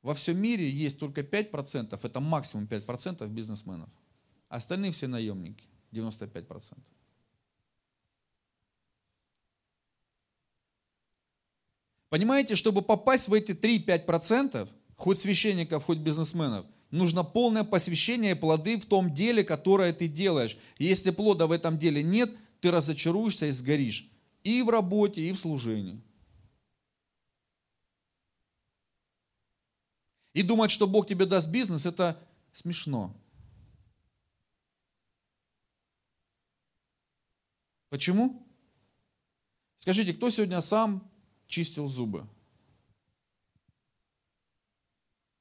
во 0.02 0.16
всем 0.16 0.40
мире 0.40 0.68
есть 0.70 0.98
только 0.98 1.22
5%, 1.22 2.00
это 2.02 2.20
максимум 2.20 2.66
5% 2.66 3.28
бизнесменов. 3.28 3.90
Остальные 4.50 4.92
все 4.92 5.08
наемники, 5.08 5.64
95%. 5.92 6.78
Понимаете, 12.10 12.56
чтобы 12.56 12.82
попасть 12.82 13.28
в 13.28 13.34
эти 13.34 13.52
3-5%, 13.52 14.68
хоть 14.98 15.20
священников, 15.20 15.86
хоть 15.86 16.00
бизнесменов, 16.00 16.66
нужно 16.90 17.24
полное 17.24 17.64
посвящение 17.64 18.32
и 18.32 18.36
плоды 18.36 18.78
в 18.78 18.86
том 18.86 19.14
деле, 19.14 19.44
которое 19.44 19.94
ты 19.94 20.08
делаешь. 20.08 20.58
Если 20.78 21.12
плода 21.12 21.48
в 21.48 21.52
этом 21.52 21.78
деле 21.78 22.04
нет, 22.04 22.36
ты 22.60 22.72
разочаруешься 22.72 23.46
и 23.46 23.52
сгоришь. 23.52 24.10
И 24.44 24.64
в 24.64 24.70
работе, 24.70 25.22
и 25.22 25.32
в 25.32 25.40
служении. 25.40 26.02
И 30.34 30.44
думать, 30.44 30.72
что 30.72 30.88
Бог 30.88 31.08
тебе 31.08 31.26
даст 31.26 31.50
бизнес, 31.50 31.86
это 31.86 32.22
смешно. 32.54 33.14
Почему? 37.90 38.48
Скажите, 39.80 40.14
кто 40.14 40.30
сегодня 40.30 40.62
сам 40.62 41.12
чистил 41.48 41.88
зубы? 41.88 42.26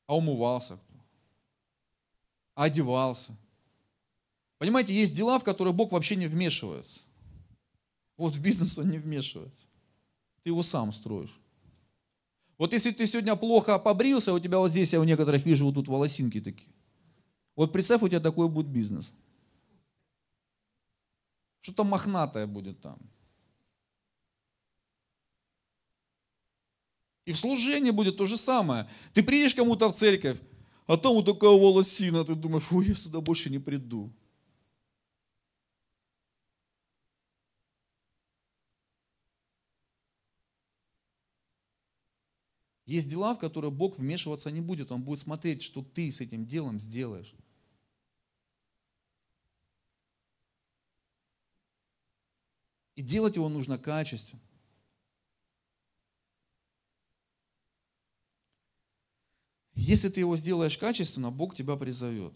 А 0.07 0.16
умывался 0.16 0.76
кто? 0.76 0.99
А 2.57 2.64
одевался? 2.64 3.36
Понимаете, 4.59 4.93
есть 4.93 5.14
дела, 5.14 5.38
в 5.38 5.45
которые 5.45 5.72
Бог 5.72 5.93
вообще 5.93 6.16
не 6.16 6.26
вмешивается. 6.26 7.01
Вот 8.16 8.34
в 8.34 8.43
бизнес 8.43 8.76
он 8.76 8.91
не 8.91 8.99
вмешивается. 8.99 9.66
Ты 10.43 10.51
его 10.51 10.62
сам 10.62 10.93
строишь. 10.93 11.39
Вот 12.61 12.75
если 12.75 12.91
ты 12.91 13.07
сегодня 13.07 13.37
плохо 13.37 13.79
побрился, 13.79 14.35
у 14.35 14.39
тебя 14.39 14.59
вот 14.59 14.71
здесь, 14.71 14.93
я 14.93 15.01
у 15.01 15.05
некоторых 15.05 15.47
вижу, 15.47 15.65
вот 15.65 15.77
тут 15.77 15.89
волосинки 15.89 16.43
такие. 16.43 16.69
Вот 17.57 17.73
представь, 17.73 18.03
у 18.03 18.09
тебя 18.09 18.21
такой 18.21 18.51
будет 18.51 18.67
бизнес. 18.67 19.07
Что-то 21.63 21.85
мохнатое 21.85 22.47
будет 22.47 22.79
там. 22.83 22.99
И 27.25 27.33
в 27.33 27.39
служении 27.39 27.93
будет 27.93 28.19
то 28.19 28.27
же 28.27 28.37
самое. 28.37 28.87
Ты 29.15 29.23
приедешь 29.23 29.55
кому-то 29.55 29.89
в 29.89 29.97
церковь, 29.97 30.39
а 30.87 30.99
там 30.99 31.15
вот 31.15 31.25
такая 31.25 31.59
волосина, 31.59 32.27
ты 32.27 32.35
думаешь, 32.35 32.71
ой, 32.71 32.89
я 32.89 32.95
сюда 32.95 33.23
больше 33.23 33.49
не 33.49 33.59
приду. 33.59 34.13
Есть 42.91 43.09
дела, 43.09 43.34
в 43.34 43.38
которые 43.38 43.70
Бог 43.70 43.99
вмешиваться 43.99 44.51
не 44.51 44.61
будет. 44.61 44.91
Он 44.91 45.01
будет 45.01 45.20
смотреть, 45.20 45.62
что 45.62 45.80
ты 45.80 46.11
с 46.11 46.20
этим 46.20 46.45
делом 46.45 46.80
сделаешь. 46.80 47.32
И 52.97 53.03
делать 53.03 53.36
его 53.36 53.49
нужно 53.49 53.78
качественно. 53.78 54.43
Если 59.74 60.09
ты 60.09 60.18
его 60.18 60.36
сделаешь 60.36 60.76
качественно, 60.76 61.30
Бог 61.30 61.55
тебя 61.55 61.76
призовет. 61.76 62.34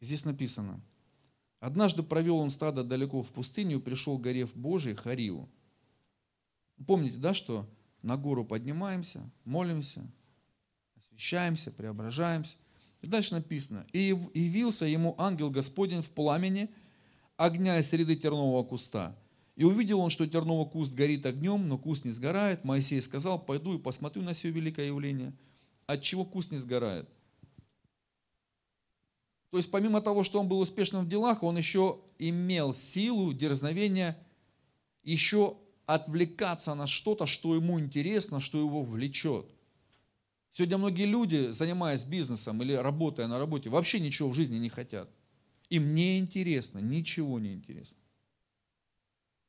Здесь 0.00 0.24
написано. 0.24 0.80
Однажды 1.60 2.02
провел 2.02 2.38
он 2.38 2.48
стадо 2.48 2.84
далеко 2.84 3.22
в 3.22 3.30
пустыню 3.32 3.82
пришел 3.82 4.16
к 4.16 4.22
горе 4.22 4.46
в 4.46 4.56
Божий 4.56 4.94
Хариву. 4.94 5.46
Помните, 6.86 7.18
да, 7.18 7.34
что 7.34 7.68
на 8.02 8.16
гору 8.16 8.44
поднимаемся, 8.44 9.28
молимся, 9.44 10.04
освящаемся, 10.96 11.70
преображаемся. 11.70 12.56
И 13.00 13.06
дальше 13.06 13.34
написано, 13.34 13.86
и 13.92 13.98
явился 14.34 14.84
ему 14.84 15.14
ангел 15.18 15.50
Господень 15.50 16.02
в 16.02 16.10
пламени 16.10 16.70
огня 17.36 17.78
из 17.78 17.88
среды 17.88 18.16
тернового 18.16 18.62
куста. 18.64 19.16
И 19.56 19.64
увидел 19.64 20.00
он, 20.00 20.10
что 20.10 20.26
терновый 20.26 20.70
куст 20.70 20.94
горит 20.94 21.26
огнем, 21.26 21.68
но 21.68 21.78
куст 21.78 22.04
не 22.04 22.10
сгорает. 22.10 22.64
Моисей 22.64 23.02
сказал, 23.02 23.38
пойду 23.38 23.74
и 23.74 23.78
посмотрю 23.78 24.22
на 24.22 24.32
все 24.32 24.50
великое 24.50 24.86
явление. 24.86 25.34
От 25.86 26.02
чего 26.02 26.24
куст 26.24 26.50
не 26.50 26.58
сгорает? 26.58 27.08
То 29.50 29.58
есть 29.58 29.70
помимо 29.70 30.00
того, 30.00 30.24
что 30.24 30.40
он 30.40 30.48
был 30.48 30.60
успешным 30.60 31.04
в 31.04 31.08
делах, 31.08 31.42
он 31.42 31.58
еще 31.58 32.00
имел 32.18 32.72
силу, 32.72 33.34
дерзновение, 33.34 34.16
еще 35.02 35.58
отвлекаться 35.94 36.74
на 36.74 36.86
что-то, 36.86 37.26
что 37.26 37.54
ему 37.54 37.80
интересно, 37.80 38.40
что 38.40 38.58
его 38.58 38.82
влечет. 38.82 39.46
Сегодня 40.52 40.78
многие 40.78 41.06
люди, 41.06 41.50
занимаясь 41.50 42.04
бизнесом 42.04 42.62
или 42.62 42.74
работая 42.74 43.26
на 43.26 43.38
работе, 43.38 43.70
вообще 43.70 44.00
ничего 44.00 44.28
в 44.28 44.34
жизни 44.34 44.58
не 44.58 44.68
хотят. 44.68 45.10
Им 45.70 45.94
не 45.94 46.18
интересно, 46.18 46.78
ничего 46.78 47.38
не 47.38 47.54
интересно. 47.54 47.96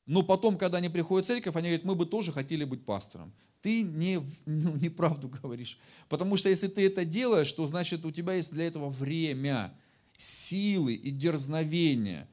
Но 0.05 0.23
потом, 0.23 0.57
когда 0.57 0.77
они 0.77 0.89
приходят 0.89 1.25
в 1.25 1.27
церковь, 1.27 1.55
они 1.55 1.69
говорят, 1.69 1.85
мы 1.85 1.95
бы 1.95 2.05
тоже 2.05 2.31
хотели 2.31 2.63
быть 2.63 2.85
пастором. 2.85 3.33
Ты 3.61 3.83
не, 3.83 4.21
ну, 4.45 4.75
неправду 4.77 5.29
говоришь. 5.29 5.77
Потому 6.09 6.37
что 6.37 6.49
если 6.49 6.67
ты 6.67 6.85
это 6.85 7.05
делаешь, 7.05 7.51
то 7.51 7.65
значит 7.65 8.05
у 8.05 8.11
тебя 8.11 8.33
есть 8.33 8.51
для 8.51 8.65
этого 8.65 8.89
время, 8.89 9.73
силы 10.17 10.93
и 10.93 11.11
дерзновение 11.11 12.29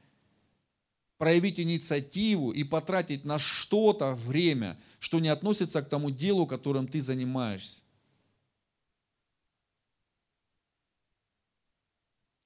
проявить 1.21 1.59
инициативу 1.59 2.49
и 2.49 2.63
потратить 2.63 3.25
на 3.25 3.37
что-то 3.37 4.15
время, 4.15 4.79
что 4.97 5.19
не 5.19 5.27
относится 5.29 5.83
к 5.83 5.87
тому 5.87 6.09
делу, 6.09 6.47
которым 6.47 6.87
ты 6.87 6.99
занимаешься. 6.99 7.81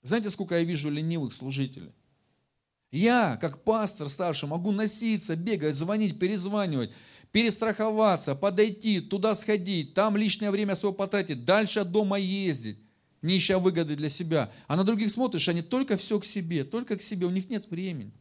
Знаете, 0.01 0.29
сколько 0.29 0.57
я 0.57 0.65
вижу 0.65 0.89
ленивых 0.89 1.33
служителей? 1.33 1.93
Я, 2.91 3.37
как 3.39 3.63
пастор 3.63 4.09
старший, 4.09 4.49
могу 4.49 4.73
носиться, 4.73 5.37
бегать, 5.37 5.77
звонить, 5.77 6.19
перезванивать, 6.19 6.91
перестраховаться, 7.31 8.35
подойти, 8.35 8.99
туда 8.99 9.35
сходить, 9.35 9.93
там 9.93 10.17
лишнее 10.17 10.51
время 10.51 10.75
свое 10.75 10.93
потратить, 10.93 11.45
дальше 11.45 11.79
от 11.79 11.93
дома 11.93 12.19
ездить, 12.19 12.79
не 13.21 13.37
ища 13.37 13.57
выгоды 13.57 13.95
для 13.95 14.09
себя. 14.09 14.51
А 14.67 14.75
на 14.75 14.83
других 14.83 15.09
смотришь, 15.11 15.47
они 15.47 15.61
только 15.61 15.95
все 15.95 16.19
к 16.19 16.25
себе, 16.25 16.65
только 16.65 16.97
к 16.97 17.01
себе, 17.01 17.25
у 17.25 17.31
них 17.31 17.49
нет 17.49 17.71
времени. 17.71 18.11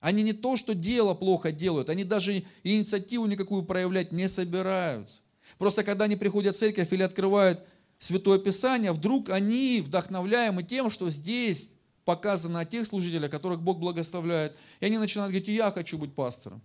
Они 0.00 0.22
не 0.22 0.32
то, 0.32 0.56
что 0.56 0.74
дело 0.74 1.14
плохо 1.14 1.52
делают, 1.52 1.90
они 1.90 2.04
даже 2.04 2.44
инициативу 2.64 3.26
никакую 3.26 3.62
проявлять 3.64 4.12
не 4.12 4.28
собираются. 4.28 5.20
Просто 5.58 5.84
когда 5.84 6.06
они 6.06 6.16
приходят 6.16 6.56
в 6.56 6.58
церковь 6.58 6.92
или 6.92 7.02
открывают 7.02 7.66
Святое 7.98 8.38
Писание, 8.38 8.92
вдруг 8.92 9.28
они 9.28 9.82
вдохновляемы 9.84 10.62
тем, 10.62 10.90
что 10.90 11.10
здесь 11.10 11.70
показано 12.06 12.60
о 12.60 12.64
тех 12.64 12.86
служителях, 12.86 13.30
которых 13.30 13.60
Бог 13.60 13.78
благословляет. 13.78 14.56
И 14.80 14.86
они 14.86 14.96
начинают 14.96 15.32
говорить, 15.32 15.48
я 15.48 15.70
хочу 15.70 15.98
быть 15.98 16.14
пастором. 16.14 16.62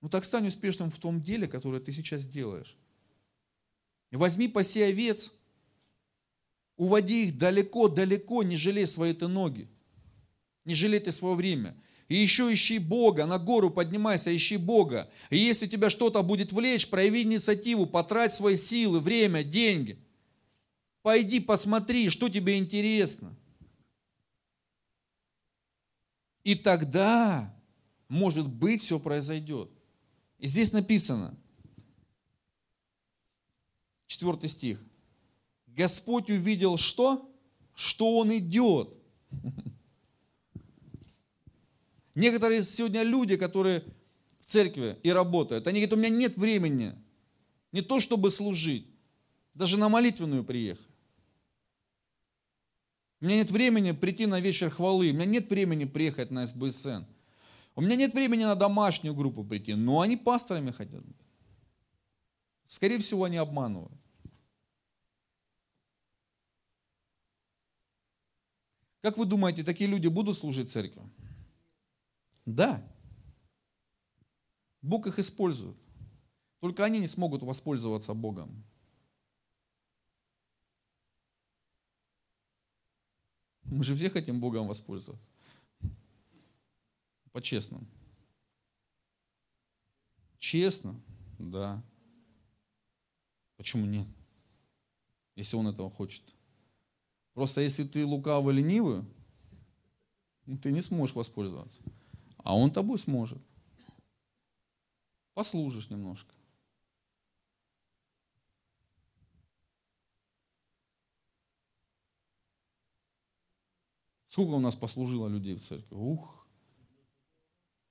Ну 0.00 0.08
так 0.08 0.24
стань 0.24 0.46
успешным 0.46 0.90
в 0.90 0.98
том 0.98 1.20
деле, 1.20 1.46
которое 1.46 1.80
ты 1.80 1.92
сейчас 1.92 2.26
делаешь. 2.26 2.76
Возьми 4.10 4.48
паси 4.48 4.80
овец, 4.80 5.30
уводи 6.76 7.26
их 7.26 7.38
далеко-далеко, 7.38 8.44
не 8.44 8.56
жалей 8.56 8.86
свои 8.86 9.12
ты 9.12 9.28
ноги, 9.28 9.68
не 10.66 10.74
жалей 10.74 11.00
ты 11.00 11.12
свое 11.12 11.34
время. 11.34 11.76
И 12.08 12.16
еще 12.16 12.52
ищи 12.52 12.78
Бога, 12.78 13.26
на 13.26 13.38
гору 13.38 13.70
поднимайся, 13.70 14.34
ищи 14.34 14.56
Бога. 14.56 15.10
И 15.30 15.38
если 15.38 15.66
тебя 15.66 15.90
что-то 15.90 16.22
будет 16.22 16.52
влечь, 16.52 16.88
прояви 16.88 17.22
инициативу, 17.22 17.86
потрать 17.86 18.32
свои 18.32 18.56
силы, 18.56 19.00
время, 19.00 19.42
деньги. 19.42 19.98
Пойди 21.02 21.40
посмотри, 21.40 22.10
что 22.10 22.28
тебе 22.28 22.58
интересно. 22.58 23.34
И 26.44 26.54
тогда, 26.54 27.52
может 28.08 28.48
быть, 28.48 28.82
все 28.82 29.00
произойдет. 29.00 29.70
И 30.38 30.46
здесь 30.46 30.70
написано, 30.70 31.36
четвертый 34.06 34.48
стих. 34.48 34.84
Господь 35.66 36.30
увидел 36.30 36.76
что? 36.76 37.28
Что 37.74 38.18
Он 38.18 38.36
идет. 38.36 38.94
Некоторые 42.16 42.62
сегодня 42.62 43.02
люди, 43.02 43.36
которые 43.36 43.84
в 44.40 44.46
церкви 44.46 44.98
и 45.02 45.10
работают, 45.10 45.66
они 45.66 45.80
говорят, 45.80 45.92
у 45.92 45.96
меня 45.96 46.08
нет 46.08 46.38
времени 46.38 46.94
не 47.72 47.82
то, 47.82 48.00
чтобы 48.00 48.30
служить, 48.30 48.88
даже 49.52 49.78
на 49.78 49.90
молитвенную 49.90 50.42
приехать. 50.42 50.86
У 53.20 53.26
меня 53.26 53.36
нет 53.36 53.50
времени 53.50 53.92
прийти 53.92 54.24
на 54.24 54.40
вечер 54.40 54.70
хвалы, 54.70 55.10
у 55.10 55.12
меня 55.12 55.26
нет 55.26 55.50
времени 55.50 55.84
приехать 55.84 56.30
на 56.30 56.46
СБСН. 56.46 57.04
У 57.74 57.82
меня 57.82 57.96
нет 57.96 58.14
времени 58.14 58.44
на 58.44 58.56
домашнюю 58.56 59.14
группу 59.14 59.44
прийти, 59.44 59.74
но 59.74 60.00
они 60.00 60.16
пасторами 60.16 60.70
хотят 60.70 61.04
быть. 61.04 61.16
Скорее 62.66 62.98
всего, 62.98 63.24
они 63.24 63.36
обманывают. 63.36 63.92
Как 69.02 69.18
вы 69.18 69.26
думаете, 69.26 69.62
такие 69.62 69.88
люди 69.90 70.08
будут 70.08 70.38
служить 70.38 70.70
церкви? 70.70 71.02
Да. 72.46 72.80
Бог 74.80 75.08
их 75.08 75.18
использует. 75.18 75.76
Только 76.60 76.84
они 76.84 77.00
не 77.00 77.08
смогут 77.08 77.42
воспользоваться 77.42 78.14
Богом. 78.14 78.64
Мы 83.64 83.82
же 83.82 83.96
все 83.96 84.08
хотим 84.08 84.40
Богом 84.40 84.68
воспользоваться. 84.68 85.22
По-честному. 87.32 87.86
Честно, 90.38 90.98
да. 91.38 91.82
Почему 93.56 93.86
нет? 93.86 94.06
Если 95.34 95.56
он 95.56 95.66
этого 95.66 95.90
хочет. 95.90 96.22
Просто 97.34 97.60
если 97.60 97.84
ты 97.84 98.06
лукавый, 98.06 98.54
ленивый, 98.54 99.04
ты 100.62 100.70
не 100.70 100.80
сможешь 100.80 101.16
воспользоваться 101.16 101.82
а 102.46 102.56
он 102.56 102.70
тобой 102.70 102.96
сможет. 102.96 103.42
Послужишь 105.34 105.90
немножко. 105.90 106.32
Сколько 114.28 114.50
у 114.50 114.60
нас 114.60 114.76
послужило 114.76 115.26
людей 115.26 115.56
в 115.56 115.64
церкви? 115.66 115.92
Ух! 115.96 116.46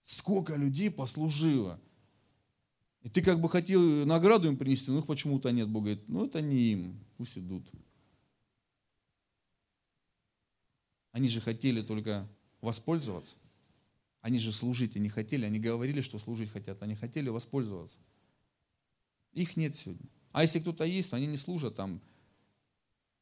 Сколько 0.05 0.55
людей 0.55 0.89
послужило. 0.89 1.81
И 3.01 3.09
ты 3.09 3.21
как 3.21 3.41
бы 3.41 3.49
хотел 3.49 4.05
награду 4.05 4.47
им 4.47 4.55
принести, 4.55 4.89
но 4.89 4.99
их 4.99 5.05
почему-то 5.05 5.51
нет. 5.51 5.67
Бог 5.67 5.83
говорит, 5.83 6.07
ну 6.07 6.27
это 6.27 6.41
не 6.41 6.71
им, 6.71 7.05
пусть 7.17 7.37
идут. 7.37 7.69
Они 11.11 11.27
же 11.27 11.41
хотели 11.41 11.81
только 11.81 12.25
воспользоваться. 12.61 13.35
Они 14.26 14.39
же 14.39 14.51
служить 14.51 14.95
и 14.95 14.99
не 14.99 15.09
хотели, 15.09 15.45
они 15.45 15.59
говорили, 15.59 16.01
что 16.01 16.17
служить 16.17 16.49
хотят, 16.49 16.82
они 16.82 16.95
хотели 16.95 17.30
воспользоваться. 17.30 17.99
Их 19.34 19.55
нет 19.55 19.76
сегодня. 19.76 20.09
А 20.32 20.41
если 20.41 20.59
кто-то 20.59 20.84
есть, 20.84 21.11
то 21.11 21.15
они 21.15 21.28
не 21.28 21.38
служат 21.38 21.76
там 21.76 22.01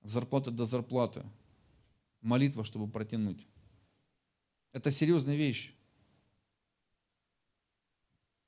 от 0.02 0.12
зарплаты 0.12 0.52
до 0.52 0.66
зарплаты. 0.66 1.26
Молитва, 2.22 2.64
чтобы 2.64 2.90
протянуть. 2.90 3.46
Это 4.72 4.92
серьезная 4.92 5.36
вещь. 5.36 5.74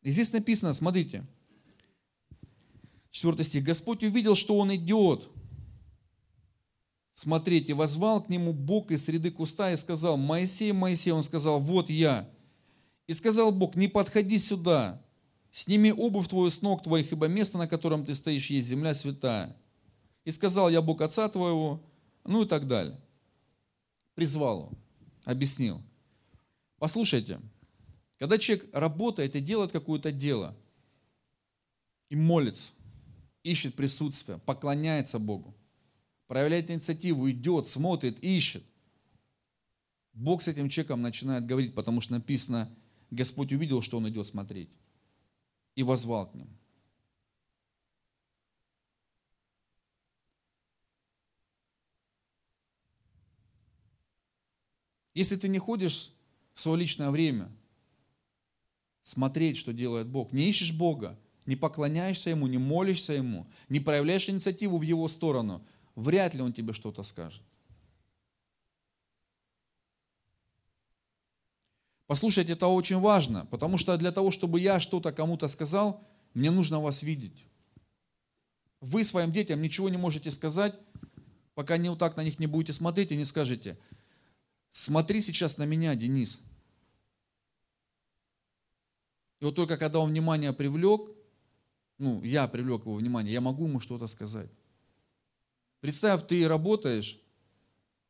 И 0.01 0.11
здесь 0.11 0.31
написано, 0.31 0.73
смотрите, 0.73 1.25
4 3.11 3.43
стих. 3.43 3.65
Господь 3.65 4.01
увидел, 4.01 4.35
что 4.35 4.57
он 4.57 4.73
идет. 4.73 5.27
Смотрите, 7.15 7.73
возвал 7.73 8.23
к 8.23 8.29
нему 8.29 8.53
Бог 8.53 8.91
из 8.91 9.03
среды 9.03 9.29
куста 9.29 9.73
и 9.73 9.75
сказал, 9.75 10.15
Моисей, 10.15 10.71
Моисей, 10.71 11.11
он 11.11 11.21
сказал, 11.21 11.59
вот 11.59 11.89
я. 11.89 12.31
И 13.07 13.13
сказал 13.13 13.51
Бог, 13.51 13.75
не 13.75 13.87
подходи 13.87 14.39
сюда, 14.39 15.01
сними 15.51 15.91
обувь 15.91 16.27
твою 16.27 16.49
с 16.49 16.61
ног 16.61 16.83
твоих, 16.83 17.11
ибо 17.11 17.27
место, 17.27 17.57
на 17.57 17.67
котором 17.67 18.05
ты 18.05 18.15
стоишь, 18.15 18.49
есть 18.49 18.67
земля 18.67 18.95
святая. 18.95 19.55
И 20.23 20.31
сказал 20.31 20.69
я 20.69 20.81
Бог 20.81 21.01
отца 21.01 21.29
твоего, 21.29 21.83
ну 22.23 22.43
и 22.43 22.47
так 22.47 22.67
далее. 22.67 22.99
Призвал 24.15 24.71
объяснил. 25.25 25.81
Послушайте, 26.77 27.41
когда 28.17 28.37
человек 28.37 28.69
работает 28.73 29.35
и 29.35 29.41
делает 29.41 29.71
какое-то 29.71 30.11
дело, 30.11 30.55
и 32.09 32.15
молится, 32.15 32.71
ищет 33.43 33.75
присутствие, 33.75 34.37
поклоняется 34.37 35.19
Богу, 35.19 35.55
проявляет 36.27 36.69
инициативу, 36.69 37.29
идет, 37.29 37.67
смотрит, 37.67 38.19
ищет, 38.19 38.63
Бог 40.13 40.43
с 40.43 40.47
этим 40.47 40.69
человеком 40.69 41.01
начинает 41.01 41.45
говорить, 41.45 41.73
потому 41.73 41.99
что 41.99 42.13
написано, 42.13 42.73
Господь 43.11 43.53
увидел, 43.53 43.81
что 43.81 43.97
он 43.97 44.09
идет 44.09 44.27
смотреть, 44.27 44.69
и 45.75 45.83
возвал 45.83 46.29
к 46.29 46.35
нему. 46.35 46.49
Если 55.13 55.37
ты 55.37 55.47
не 55.47 55.59
ходишь 55.59 56.11
в 56.53 56.61
свое 56.61 56.79
личное 56.79 57.09
время 57.09 57.49
смотреть, 59.01 59.55
что 59.55 59.71
делает 59.71 60.07
Бог, 60.07 60.33
не 60.33 60.49
ищешь 60.49 60.73
Бога, 60.73 61.17
не 61.45 61.55
поклоняешься 61.55 62.31
Ему, 62.31 62.47
не 62.47 62.57
молишься 62.57 63.13
Ему, 63.13 63.47
не 63.69 63.79
проявляешь 63.79 64.29
инициативу 64.29 64.77
в 64.77 64.81
Его 64.81 65.07
сторону, 65.07 65.65
вряд 65.95 66.33
ли 66.33 66.41
Он 66.41 66.51
тебе 66.51 66.73
что-то 66.73 67.01
скажет. 67.03 67.43
Послушайте, 72.07 72.53
это 72.53 72.67
очень 72.67 72.99
важно, 72.99 73.45
потому 73.47 73.77
что 73.77 73.97
для 73.97 74.11
того, 74.11 74.29
чтобы 74.29 74.59
я 74.59 74.79
что-то 74.79 75.11
кому-то 75.11 75.47
сказал, 75.47 76.07
мне 76.33 76.51
нужно 76.51 76.79
вас 76.79 77.01
видеть. 77.01 77.45
Вы 78.79 79.03
своим 79.03 79.31
детям 79.31 79.61
ничего 79.61 79.89
не 79.89 79.97
можете 79.97 80.29
сказать, 80.29 80.75
пока 81.55 81.77
не 81.77 81.89
вот 81.89 81.97
так 81.97 82.15
на 82.17 82.23
них 82.23 82.37
не 82.37 82.45
будете 82.45 82.73
смотреть 82.73 83.11
и 83.11 83.17
не 83.17 83.25
скажете, 83.25 83.79
смотри 84.69 85.21
сейчас 85.21 85.57
на 85.57 85.63
меня, 85.63 85.95
Денис. 85.95 86.39
И 89.39 89.45
вот 89.45 89.55
только 89.55 89.77
когда 89.77 89.99
он 89.99 90.11
внимание 90.11 90.53
привлек, 90.53 91.09
ну, 91.97 92.21
я 92.23 92.47
привлек 92.47 92.81
его 92.81 92.95
внимание, 92.95 93.33
я 93.33 93.41
могу 93.41 93.67
ему 93.67 93.79
что-то 93.79 94.05
сказать. 94.07 94.51
Представь, 95.79 96.27
ты 96.27 96.47
работаешь, 96.47 97.19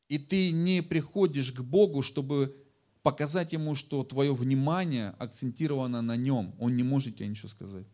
и 0.10 0.18
ты 0.18 0.52
не 0.52 0.82
приходишь 0.82 1.52
к 1.52 1.62
Богу, 1.62 2.02
чтобы 2.02 2.65
показать 3.06 3.54
ему, 3.54 3.76
что 3.76 4.04
твое 4.04 4.34
внимание 4.34 5.10
акцентировано 5.20 6.02
на 6.02 6.18
нем. 6.18 6.56
Он 6.60 6.76
не 6.76 6.82
может 6.82 7.18
тебе 7.18 7.28
ничего 7.28 7.48
сказать. 7.48 7.86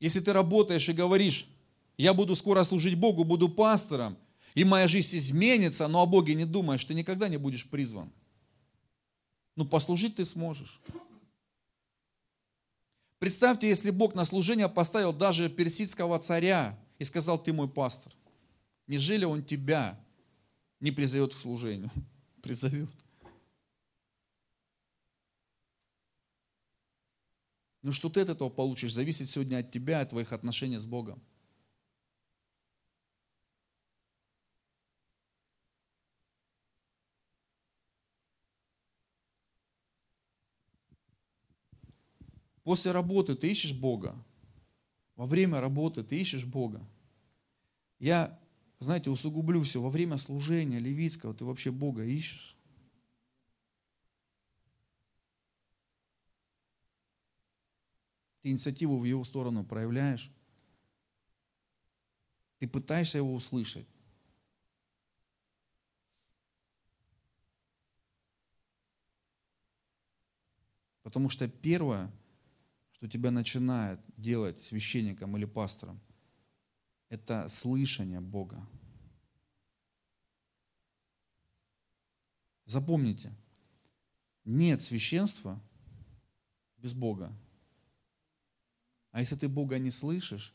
Если 0.00 0.20
ты 0.20 0.34
работаешь 0.34 0.86
и 0.90 0.92
говоришь, 0.92 1.48
я 1.96 2.12
буду 2.12 2.36
скоро 2.36 2.62
служить 2.62 2.98
Богу, 2.98 3.24
буду 3.24 3.48
пастором, 3.48 4.18
и 4.54 4.64
моя 4.64 4.86
жизнь 4.86 5.16
изменится, 5.16 5.88
но 5.88 6.02
о 6.02 6.06
Боге 6.06 6.34
не 6.34 6.44
думаешь, 6.44 6.84
ты 6.84 6.92
никогда 6.92 7.28
не 7.28 7.38
будешь 7.38 7.66
призван. 7.66 8.12
Ну, 9.56 9.64
послужить 9.64 10.16
ты 10.16 10.26
сможешь. 10.26 10.82
Представьте, 13.18 13.66
если 13.66 13.88
Бог 13.88 14.14
на 14.14 14.26
служение 14.26 14.68
поставил 14.68 15.14
даже 15.14 15.48
персидского 15.48 16.18
царя 16.18 16.78
и 16.98 17.04
сказал, 17.04 17.42
ты 17.42 17.54
мой 17.54 17.68
пастор. 17.68 18.12
Нежели 18.86 19.24
он 19.24 19.44
тебя 19.44 19.98
не 20.80 20.90
призовет 20.90 21.34
к 21.34 21.38
служению? 21.38 21.90
Призовет. 22.42 22.90
Ну 27.82 27.90
что 27.90 28.08
ты 28.08 28.20
от 28.20 28.28
этого 28.28 28.48
получишь, 28.48 28.92
зависит 28.92 29.28
сегодня 29.28 29.58
от 29.58 29.72
тебя, 29.72 30.00
от 30.00 30.10
твоих 30.10 30.32
отношений 30.32 30.78
с 30.78 30.86
Богом. 30.86 31.20
После 42.62 42.92
работы 42.92 43.34
ты 43.34 43.50
ищешь 43.50 43.72
Бога. 43.72 44.16
Во 45.16 45.26
время 45.26 45.60
работы 45.60 46.04
ты 46.04 46.20
ищешь 46.20 46.44
Бога. 46.44 46.80
Я, 47.98 48.38
знаете, 48.82 49.10
усугублю 49.10 49.62
все. 49.62 49.80
Во 49.80 49.90
время 49.90 50.18
служения 50.18 50.78
левитского 50.78 51.34
ты 51.34 51.44
вообще 51.44 51.70
Бога 51.70 52.04
ищешь. 52.04 52.56
Ты 58.42 58.50
инициативу 58.50 58.98
в 58.98 59.04
его 59.04 59.24
сторону 59.24 59.64
проявляешь. 59.64 60.30
Ты 62.58 62.68
пытаешься 62.68 63.18
его 63.18 63.34
услышать. 63.34 63.86
Потому 71.02 71.28
что 71.28 71.48
первое, 71.48 72.10
что 72.92 73.08
тебя 73.08 73.30
начинает 73.30 74.00
делать 74.16 74.62
священником 74.62 75.36
или 75.36 75.44
пастором, 75.44 76.00
это 77.12 77.46
слышание 77.48 78.20
Бога. 78.20 78.66
Запомните, 82.64 83.34
нет 84.46 84.82
священства 84.82 85.60
без 86.78 86.94
Бога. 86.94 87.30
А 89.10 89.20
если 89.20 89.36
ты 89.36 89.46
Бога 89.46 89.78
не 89.78 89.90
слышишь, 89.90 90.54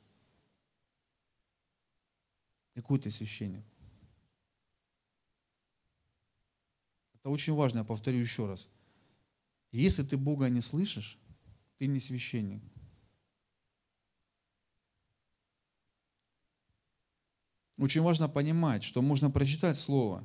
какой 2.74 2.98
ты 2.98 3.12
священник? 3.12 3.64
Это 7.14 7.30
очень 7.30 7.54
важно, 7.54 7.80
я 7.80 7.84
повторю 7.84 8.18
еще 8.18 8.48
раз. 8.48 8.68
Если 9.72 10.02
ты 10.02 10.18
Бога 10.18 10.50
не 10.50 10.62
слышишь, 10.62 11.20
ты 11.78 11.86
не 11.86 12.00
священник. 12.00 12.64
Очень 17.78 18.02
важно 18.02 18.28
понимать, 18.28 18.84
что 18.84 19.02
можно 19.02 19.30
прочитать 19.30 19.78
Слово 19.78 20.24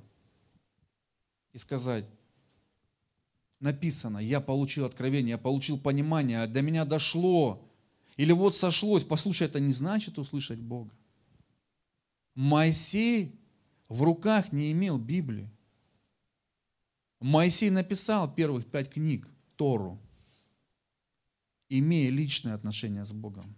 и 1.52 1.58
сказать, 1.58 2.06
написано, 3.60 4.18
я 4.18 4.40
получил 4.40 4.86
откровение, 4.86 5.32
я 5.32 5.38
получил 5.38 5.78
понимание, 5.78 6.46
до 6.46 6.62
меня 6.62 6.84
дошло, 6.84 7.68
или 8.16 8.32
вот 8.32 8.56
сошлось. 8.56 9.04
Послушай, 9.04 9.48
это 9.48 9.60
не 9.60 9.72
значит 9.72 10.18
услышать 10.18 10.58
Бога. 10.58 10.94
Моисей 12.34 13.38
в 13.88 14.02
руках 14.02 14.52
не 14.52 14.72
имел 14.72 14.98
Библии. 14.98 15.50
Моисей 17.20 17.70
написал 17.70 18.32
первых 18.32 18.66
пять 18.66 18.90
книг, 18.90 19.28
Тору 19.56 20.00
имея 21.78 22.10
личное 22.10 22.54
отношение 22.54 23.04
с 23.04 23.12
Богом. 23.12 23.54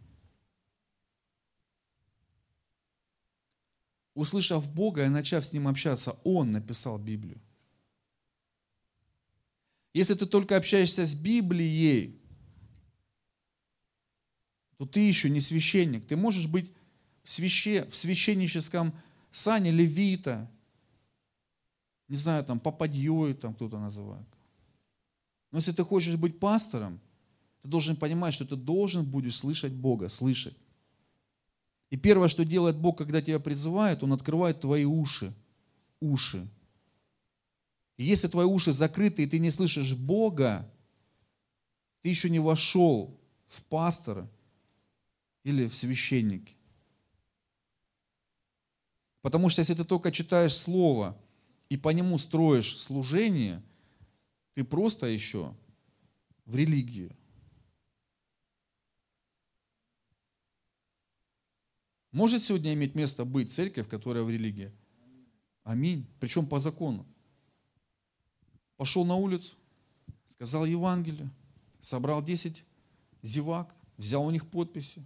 Услышав 4.15 4.73
Бога 4.73 5.05
и 5.05 5.09
начав 5.09 5.45
с 5.45 5.53
Ним 5.53 5.69
общаться, 5.69 6.13
Он 6.25 6.53
написал 6.53 6.99
Библию. 6.99 7.41
Если 9.93 10.15
ты 10.15 10.27
только 10.27 10.57
общаешься 10.57 11.07
с 11.07 11.15
Библией, 11.15 12.21
то 14.77 14.87
ты 14.87 15.01
еще 15.01 15.31
не 15.31 15.41
священник. 15.41 16.07
Ты 16.07 16.17
можешь 16.17 16.49
быть 16.49 16.71
в, 17.23 17.31
свяще, 17.31 17.85
в 17.89 17.97
священническом 17.97 18.93
сане 19.31 19.71
левита, 19.71 20.51
не 22.09 22.17
знаю, 22.17 22.45
там, 22.45 22.61
попадьей, 22.61 23.35
там 23.35 23.55
кто-то 23.55 23.79
называет. 23.79 24.27
Но 25.53 25.59
если 25.59 25.73
ты 25.73 25.85
хочешь 25.85 26.17
быть 26.17 26.41
пастором, 26.41 27.01
ты 27.63 27.69
должен 27.69 27.97
понимать, 27.97 28.35
что 28.35 28.45
ты 28.45 28.57
должен 28.57 29.05
будешь 29.05 29.37
слышать 29.37 29.73
Бога, 29.73 30.09
слышать. 30.09 30.57
И 31.91 31.97
первое, 31.97 32.29
что 32.29 32.45
делает 32.45 32.77
Бог, 32.77 32.99
когда 32.99 33.23
тебя 33.23 33.39
призывает, 33.39 34.03
Он 34.03 34.13
открывает 34.13 34.61
твои 34.61 34.85
уши. 34.85 35.33
Уши. 36.01 36.49
И 37.97 38.05
если 38.05 38.29
твои 38.29 38.47
уши 38.47 38.73
закрыты, 38.73 39.23
и 39.23 39.27
ты 39.27 39.39
не 39.39 39.51
слышишь 39.51 39.95
Бога, 39.95 40.69
ты 42.03 42.09
еще 42.09 42.29
не 42.29 42.41
вошел 42.41 43.19
в 43.47 43.63
пастора 43.63 44.29
или 45.45 45.67
в 45.67 45.75
священники. 45.75 46.57
Потому 49.23 49.49
что 49.49 49.61
если 49.61 49.75
ты 49.75 49.85
только 49.85 50.13
читаешь 50.13 50.55
Слово 50.55 51.17
и 51.71 51.77
по 51.77 51.89
нему 51.91 52.19
строишь 52.19 52.79
служение, 52.79 53.63
ты 54.55 54.65
просто 54.65 55.07
еще 55.07 55.55
в 56.45 56.57
религии. 56.57 57.11
Может 62.15 62.45
сегодня 62.45 62.73
иметь 62.75 62.95
место 62.95 63.25
быть 63.25 63.53
церковь, 63.53 63.89
которая 63.89 64.23
в 64.23 64.31
религии? 64.31 64.71
Аминь. 65.65 66.07
Причем 66.21 66.47
по 66.47 66.61
закону. 66.61 67.05
Пошел 68.77 69.05
на 69.05 69.17
улицу, 69.17 69.57
сказал 70.29 70.65
Евангелие, 70.65 71.29
собрал 71.81 72.23
10 72.23 72.63
зевак, 73.23 73.75
взял 73.97 74.25
у 74.25 74.31
них 74.31 74.49
подписи. 74.49 75.05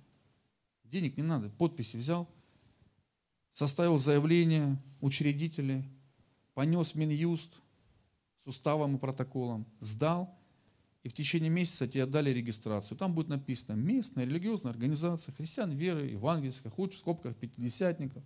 Денег 0.85 1.17
не 1.17 1.23
надо, 1.23 1.49
подписи 1.49 1.97
взял, 1.97 2.29
составил 3.55 3.99
заявление 3.99 4.77
учредителей, 5.01 5.85
понес 6.53 6.91
в 6.93 6.97
Минюст 6.97 7.55
с 8.45 8.47
уставом 8.47 8.97
и 8.97 8.99
протоколом, 8.99 9.65
сдал, 9.81 10.38
и 11.03 11.09
в 11.09 11.15
течение 11.15 11.51
месяца 11.51 11.87
тебе 11.87 12.07
дали 12.07 12.31
регистрацию. 12.31 12.99
Там 12.99 13.15
будет 13.15 13.29
написано 13.29 13.77
местная 13.77 14.25
религиозная 14.25 14.73
организация 14.73 15.33
христиан 15.35 15.71
веры, 15.73 16.07
евангельская, 16.07 16.71
хоть 16.71 16.95
в 16.95 16.99
скобках 16.99 17.37
пятидесятников. 17.37 18.23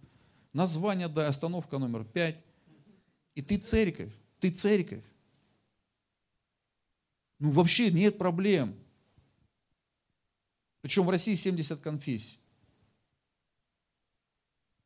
Название 0.52 1.08
дай, 1.08 1.26
остановка 1.26 1.78
номер 1.78 2.04
пять. 2.04 2.42
И 3.34 3.42
ты 3.42 3.58
церковь, 3.58 4.12
ты 4.40 4.50
церковь. 4.50 5.04
Ну 7.38 7.50
вообще 7.50 7.90
нет 7.90 8.18
проблем. 8.18 8.74
Причем 10.80 11.04
в 11.04 11.10
России 11.10 11.34
70 11.34 11.80
конфессий. 11.80 12.38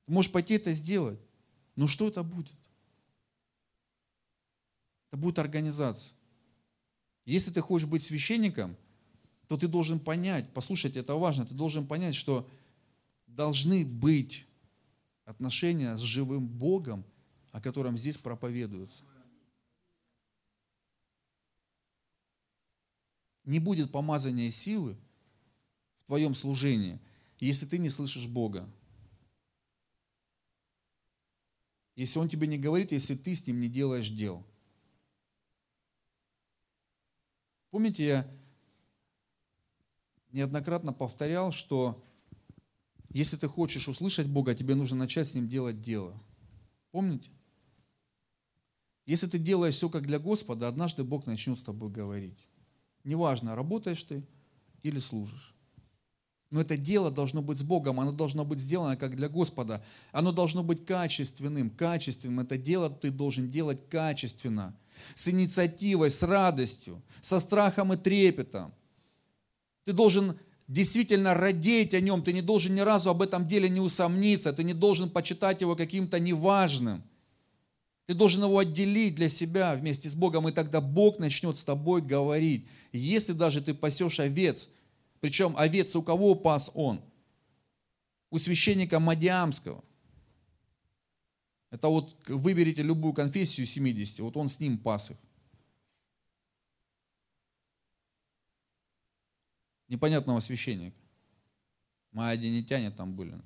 Ты 0.06 0.12
можешь 0.12 0.30
пойти 0.30 0.54
это 0.54 0.72
сделать. 0.72 1.18
Но 1.74 1.86
что 1.86 2.08
это 2.08 2.22
будет? 2.22 2.54
Это 5.10 5.16
будет 5.16 5.38
организация. 5.38 6.15
Если 7.26 7.50
ты 7.50 7.60
хочешь 7.60 7.88
быть 7.88 8.04
священником, 8.04 8.76
то 9.48 9.56
ты 9.56 9.66
должен 9.66 9.98
понять, 9.98 10.48
послушайте, 10.54 11.00
это 11.00 11.16
важно, 11.16 11.44
ты 11.44 11.54
должен 11.54 11.86
понять, 11.86 12.14
что 12.14 12.48
должны 13.26 13.84
быть 13.84 14.46
отношения 15.24 15.96
с 15.96 16.00
живым 16.00 16.46
Богом, 16.46 17.04
о 17.50 17.60
котором 17.60 17.98
здесь 17.98 18.16
проповедуется. 18.16 19.02
Не 23.44 23.58
будет 23.58 23.90
помазания 23.90 24.50
силы 24.50 24.96
в 26.02 26.06
твоем 26.06 26.34
служении, 26.34 27.00
если 27.40 27.66
ты 27.66 27.78
не 27.78 27.90
слышишь 27.90 28.26
Бога. 28.28 28.68
Если 31.96 32.18
Он 32.20 32.28
тебе 32.28 32.46
не 32.46 32.58
говорит, 32.58 32.92
если 32.92 33.16
ты 33.16 33.34
с 33.34 33.46
Ним 33.46 33.60
не 33.60 33.68
делаешь 33.68 34.10
дел– 34.10 34.46
Помните, 37.76 38.06
я 38.06 38.26
неоднократно 40.32 40.94
повторял, 40.94 41.52
что 41.52 42.02
если 43.10 43.36
ты 43.36 43.48
хочешь 43.48 43.86
услышать 43.86 44.28
Бога, 44.28 44.54
тебе 44.54 44.74
нужно 44.74 44.96
начать 44.96 45.28
с 45.28 45.34
Ним 45.34 45.46
делать 45.46 45.82
дело. 45.82 46.18
Помните? 46.90 47.28
Если 49.04 49.26
ты 49.26 49.38
делаешь 49.38 49.74
все 49.74 49.90
как 49.90 50.06
для 50.06 50.18
Господа, 50.18 50.68
однажды 50.68 51.04
Бог 51.04 51.26
начнет 51.26 51.58
с 51.58 51.62
тобой 51.64 51.90
говорить. 51.90 52.48
Неважно, 53.04 53.54
работаешь 53.54 54.04
ты 54.04 54.24
или 54.82 54.98
служишь. 54.98 55.54
Но 56.48 56.62
это 56.62 56.78
дело 56.78 57.10
должно 57.10 57.42
быть 57.42 57.58
с 57.58 57.62
Богом, 57.62 58.00
оно 58.00 58.12
должно 58.12 58.46
быть 58.46 58.60
сделано 58.60 58.96
как 58.96 59.16
для 59.16 59.28
Господа. 59.28 59.84
Оно 60.12 60.32
должно 60.32 60.64
быть 60.64 60.86
качественным, 60.86 61.68
качественным. 61.68 62.40
Это 62.40 62.56
дело 62.56 62.88
ты 62.88 63.10
должен 63.10 63.50
делать 63.50 63.86
качественно, 63.90 64.74
с 65.14 65.28
инициативой, 65.28 66.10
с 66.10 66.22
радостью, 66.22 67.02
со 67.22 67.40
страхом 67.40 67.92
и 67.92 67.96
трепетом. 67.96 68.72
Ты 69.84 69.92
должен 69.92 70.38
действительно 70.68 71.34
родить 71.34 71.94
о 71.94 72.00
нем, 72.00 72.22
ты 72.22 72.32
не 72.32 72.42
должен 72.42 72.74
ни 72.74 72.80
разу 72.80 73.10
об 73.10 73.22
этом 73.22 73.46
деле 73.46 73.68
не 73.68 73.80
усомниться, 73.80 74.52
ты 74.52 74.64
не 74.64 74.74
должен 74.74 75.08
почитать 75.08 75.60
его 75.60 75.76
каким-то 75.76 76.18
неважным. 76.18 77.02
Ты 78.06 78.14
должен 78.14 78.44
его 78.44 78.58
отделить 78.58 79.16
для 79.16 79.28
себя 79.28 79.74
вместе 79.74 80.08
с 80.08 80.14
Богом, 80.14 80.48
и 80.48 80.52
тогда 80.52 80.80
Бог 80.80 81.18
начнет 81.18 81.58
с 81.58 81.64
тобой 81.64 82.02
говорить. 82.02 82.66
Если 82.92 83.32
даже 83.32 83.60
ты 83.60 83.74
пасешь 83.74 84.20
овец, 84.20 84.68
причем 85.20 85.54
овец 85.56 85.96
у 85.96 86.02
кого 86.02 86.36
пас 86.36 86.70
он? 86.74 87.00
У 88.30 88.38
священника 88.38 89.00
Мадиамского. 89.00 89.82
Это 91.70 91.88
вот 91.88 92.16
выберите 92.28 92.82
любую 92.82 93.12
конфессию 93.12 93.66
70, 93.66 94.20
вот 94.20 94.36
он 94.36 94.48
с 94.48 94.60
ним 94.60 94.78
пас 94.78 95.10
их. 95.10 95.16
Непонятного 99.88 100.40
священника. 100.40 100.96
Маодинитяне 102.12 102.90
там 102.90 103.14
были. 103.14 103.38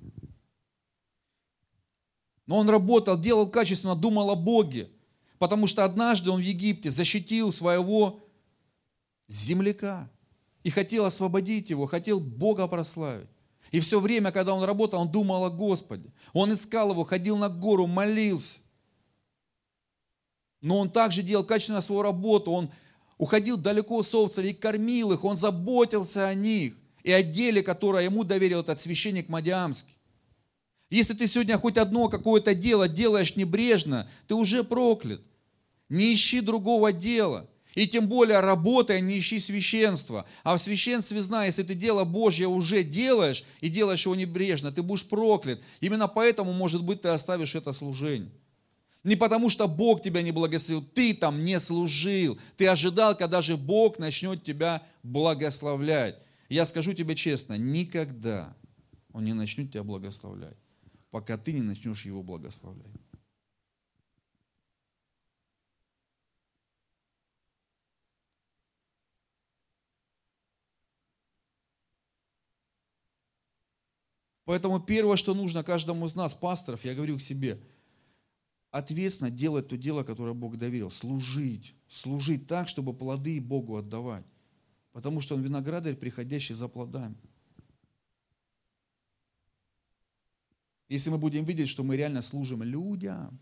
Но 2.47 2.57
он 2.57 2.69
работал, 2.69 3.19
делал 3.19 3.49
качественно, 3.49 3.95
думал 3.95 4.31
о 4.31 4.35
Боге. 4.35 4.89
Потому 5.37 5.67
что 5.67 5.83
однажды 5.83 6.29
он 6.29 6.39
в 6.39 6.43
Египте 6.43 6.91
защитил 6.91 7.51
своего 7.51 8.23
земляка 9.27 10.09
и 10.63 10.69
хотел 10.69 11.05
освободить 11.05 11.69
его, 11.69 11.87
хотел 11.87 12.19
Бога 12.19 12.67
прославить. 12.67 13.29
И 13.71 13.79
все 13.79 13.99
время, 13.99 14.31
когда 14.31 14.53
он 14.53 14.63
работал, 14.63 15.01
он 15.01 15.09
думал 15.09 15.45
о 15.45 15.49
Господе. 15.49 16.11
Он 16.33 16.53
искал 16.53 16.91
его, 16.91 17.05
ходил 17.05 17.37
на 17.37 17.49
гору, 17.49 17.87
молился. 17.87 18.59
Но 20.59 20.77
он 20.77 20.89
также 20.89 21.23
делал 21.23 21.45
качественно 21.45 21.81
свою 21.81 22.01
работу. 22.01 22.51
Он 22.51 22.69
уходил 23.17 23.57
далеко 23.57 24.03
с 24.03 24.13
овцев 24.13 24.43
и 24.43 24.53
кормил 24.53 25.13
их. 25.13 25.23
Он 25.23 25.37
заботился 25.37 26.27
о 26.27 26.33
них 26.33 26.75
и 27.03 27.11
о 27.11 27.23
деле, 27.23 27.63
которое 27.63 28.03
ему 28.03 28.25
доверил 28.25 28.59
этот 28.59 28.79
священник 28.81 29.29
Мадиамский. 29.29 29.97
Если 30.89 31.13
ты 31.13 31.25
сегодня 31.25 31.57
хоть 31.57 31.77
одно 31.77 32.09
какое-то 32.09 32.53
дело 32.53 32.89
делаешь 32.89 33.37
небрежно, 33.37 34.09
ты 34.27 34.35
уже 34.35 34.65
проклят. 34.65 35.21
Не 35.87 36.13
ищи 36.13 36.41
другого 36.41 36.91
дела. 36.91 37.49
И 37.75 37.87
тем 37.87 38.07
более 38.07 38.39
работая, 38.39 38.99
не 38.99 39.19
ищи 39.19 39.39
священства. 39.39 40.25
А 40.43 40.57
в 40.57 40.61
священстве 40.61 41.21
знай, 41.21 41.47
если 41.47 41.63
ты 41.63 41.73
дело 41.73 42.03
Божье 42.03 42.47
уже 42.47 42.83
делаешь 42.83 43.43
и 43.61 43.69
делаешь 43.69 44.05
его 44.05 44.15
небрежно, 44.15 44.71
ты 44.71 44.81
будешь 44.81 45.07
проклят. 45.07 45.61
Именно 45.79 46.07
поэтому, 46.07 46.51
может 46.51 46.83
быть, 46.83 47.01
ты 47.01 47.09
оставишь 47.09 47.55
это 47.55 47.71
служение. 47.71 48.31
Не 49.03 49.15
потому, 49.15 49.49
что 49.49 49.67
Бог 49.67 50.03
тебя 50.03 50.21
не 50.21 50.31
благословил, 50.31 50.83
ты 50.83 51.13
там 51.13 51.43
не 51.43 51.59
служил. 51.59 52.37
Ты 52.57 52.67
ожидал, 52.67 53.17
когда 53.17 53.41
же 53.41 53.57
Бог 53.57 53.97
начнет 53.97 54.43
тебя 54.43 54.83
благословлять. 55.01 56.17
Я 56.49 56.65
скажу 56.65 56.93
тебе 56.93 57.15
честно, 57.15 57.57
никогда 57.57 58.55
Он 59.13 59.23
не 59.23 59.33
начнет 59.33 59.71
тебя 59.71 59.83
благословлять, 59.83 60.57
пока 61.09 61.37
ты 61.37 61.53
не 61.53 61.61
начнешь 61.61 62.05
Его 62.05 62.21
благословлять. 62.21 62.91
Поэтому 74.45 74.79
первое, 74.79 75.17
что 75.17 75.33
нужно 75.33 75.63
каждому 75.63 76.05
из 76.07 76.15
нас, 76.15 76.33
пасторов, 76.33 76.83
я 76.83 76.95
говорю 76.95 77.17
к 77.17 77.21
себе, 77.21 77.61
ответственно 78.71 79.29
делать 79.29 79.67
то 79.67 79.77
дело, 79.77 80.03
которое 80.03 80.33
Бог 80.33 80.57
доверил. 80.57 80.89
Служить. 80.89 81.75
Служить 81.87 82.47
так, 82.47 82.67
чтобы 82.67 82.93
плоды 82.93 83.39
Богу 83.39 83.77
отдавать. 83.77 84.25
Потому 84.93 85.21
что 85.21 85.35
Он 85.35 85.41
виноградарь, 85.41 85.95
приходящий 85.95 86.55
за 86.55 86.67
плодами. 86.67 87.15
Если 90.89 91.09
мы 91.09 91.17
будем 91.17 91.45
видеть, 91.45 91.69
что 91.69 91.83
мы 91.83 91.95
реально 91.95 92.21
служим 92.21 92.63
людям, 92.63 93.39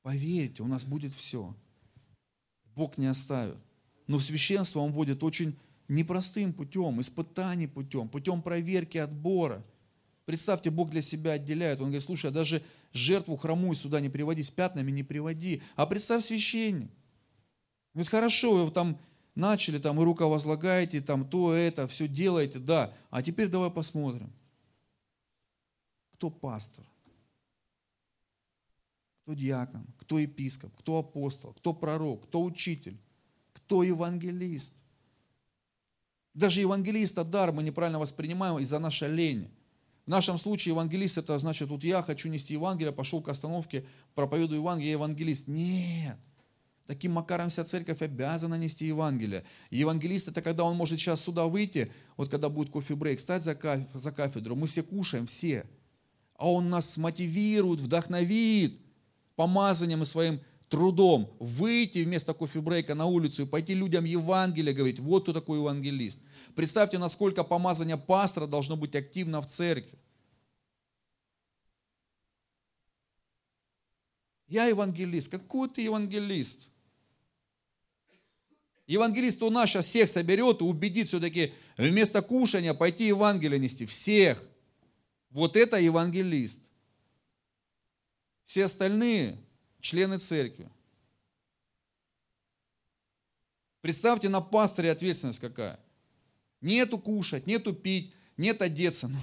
поверьте, 0.00 0.62
у 0.62 0.66
нас 0.66 0.84
будет 0.84 1.12
все. 1.12 1.54
Бог 2.74 2.96
не 2.96 3.06
оставит. 3.06 3.58
Но 4.06 4.18
в 4.18 4.22
священство 4.22 4.80
Он 4.80 4.92
вводит 4.92 5.22
очень 5.22 5.58
непростым 5.88 6.52
путем, 6.52 7.00
испытаний 7.00 7.66
путем, 7.66 8.08
путем 8.08 8.42
проверки, 8.42 8.98
отбора. 8.98 9.64
Представьте, 10.24 10.70
Бог 10.70 10.90
для 10.90 11.02
себя 11.02 11.32
отделяет. 11.32 11.80
Он 11.80 11.86
говорит, 11.86 12.04
слушай, 12.04 12.30
а 12.30 12.32
даже 12.32 12.62
жертву 12.92 13.36
хромую 13.36 13.74
сюда 13.74 14.00
не 14.00 14.08
приводи, 14.08 14.42
с 14.42 14.50
пятнами 14.50 14.90
не 14.90 15.02
приводи. 15.02 15.62
А 15.74 15.86
представь 15.86 16.24
священник. 16.24 16.90
Говорит, 17.92 18.10
хорошо, 18.10 18.64
вы 18.64 18.70
там 18.70 18.98
начали, 19.34 19.78
там 19.78 20.00
и 20.00 20.04
рука 20.04 20.26
возлагаете, 20.26 21.00
там 21.00 21.28
то, 21.28 21.52
это, 21.52 21.88
все 21.88 22.06
делаете, 22.06 22.58
да. 22.58 22.94
А 23.10 23.22
теперь 23.22 23.48
давай 23.48 23.70
посмотрим. 23.70 24.32
Кто 26.14 26.30
пастор? 26.30 26.84
Кто 29.22 29.34
диакон? 29.34 29.86
Кто 29.98 30.18
епископ? 30.18 30.74
Кто 30.76 30.98
апостол? 30.98 31.52
Кто 31.54 31.72
пророк? 31.72 32.24
Кто 32.24 32.42
учитель? 32.42 32.98
Кто 33.52 33.82
евангелист? 33.82 34.72
Даже 36.34 36.60
евангелиста 36.60 37.24
дар 37.24 37.52
мы 37.52 37.62
неправильно 37.62 37.98
воспринимаем 37.98 38.58
из-за 38.58 38.78
нашей 38.78 39.08
лени. 39.08 39.50
В 40.06 40.08
нашем 40.08 40.38
случае 40.38 40.72
евангелист 40.72 41.18
это 41.18 41.38
значит, 41.38 41.68
вот 41.68 41.84
я 41.84 42.02
хочу 42.02 42.28
нести 42.28 42.54
Евангелие, 42.54 42.92
пошел 42.92 43.22
к 43.22 43.28
остановке, 43.28 43.86
проповедую 44.14 44.60
Евангелие, 44.60 44.90
я 44.90 44.96
евангелист. 44.96 45.46
Нет. 45.46 46.16
Таким 46.86 47.12
макаром 47.12 47.50
вся 47.50 47.64
церковь 47.64 48.02
обязана 48.02 48.56
нести 48.56 48.84
Евангелие. 48.86 49.44
евангелист 49.70 50.28
это 50.28 50.42
когда 50.42 50.64
он 50.64 50.76
может 50.76 50.98
сейчас 50.98 51.20
сюда 51.20 51.46
выйти, 51.46 51.92
вот 52.16 52.28
когда 52.28 52.48
будет 52.48 52.70
кофе-брейк, 52.70 53.20
стать 53.20 53.44
за, 53.44 53.54
каф, 53.54 53.80
за 53.94 54.10
кафедру, 54.10 54.56
мы 54.56 54.66
все 54.66 54.82
кушаем, 54.82 55.26
все. 55.26 55.64
А 56.34 56.50
он 56.50 56.68
нас 56.68 56.96
мотивирует, 56.96 57.78
вдохновит 57.78 58.80
помазанием 59.36 60.02
и 60.02 60.06
своим 60.06 60.40
трудом 60.72 61.36
выйти 61.38 61.98
вместо 61.98 62.32
кофе-брейка 62.32 62.94
на 62.94 63.04
улицу 63.04 63.42
и 63.42 63.46
пойти 63.46 63.74
людям 63.74 64.06
Евангелие 64.06 64.74
говорить, 64.74 65.00
вот 65.00 65.24
кто 65.24 65.34
такой 65.34 65.58
евангелист. 65.58 66.18
Представьте, 66.54 66.96
насколько 66.96 67.44
помазание 67.44 67.98
пастора 67.98 68.46
должно 68.46 68.74
быть 68.78 68.94
активно 68.94 69.42
в 69.42 69.46
церкви. 69.46 69.98
Я 74.48 74.64
евангелист. 74.64 75.28
Какой 75.28 75.68
ты 75.68 75.82
евангелист? 75.82 76.58
Евангелист 78.86 79.42
у 79.42 79.50
нас 79.50 79.68
сейчас 79.68 79.84
всех 79.84 80.08
соберет 80.08 80.62
и 80.62 80.64
убедит 80.64 81.08
все-таки 81.08 81.52
вместо 81.76 82.22
кушания 82.22 82.72
пойти 82.72 83.08
Евангелие 83.08 83.58
нести. 83.58 83.84
Всех. 83.84 84.42
Вот 85.28 85.54
это 85.54 85.76
евангелист. 85.76 86.58
Все 88.46 88.64
остальные 88.64 89.38
члены 89.82 90.18
церкви. 90.18 90.70
Представьте 93.82 94.28
на 94.28 94.40
пасторе 94.40 94.90
ответственность 94.90 95.40
какая. 95.40 95.78
Нету 96.60 96.98
кушать, 96.98 97.46
нету 97.46 97.74
пить, 97.74 98.14
нет 98.36 98.62
одеться. 98.62 99.08
Ну. 99.08 99.18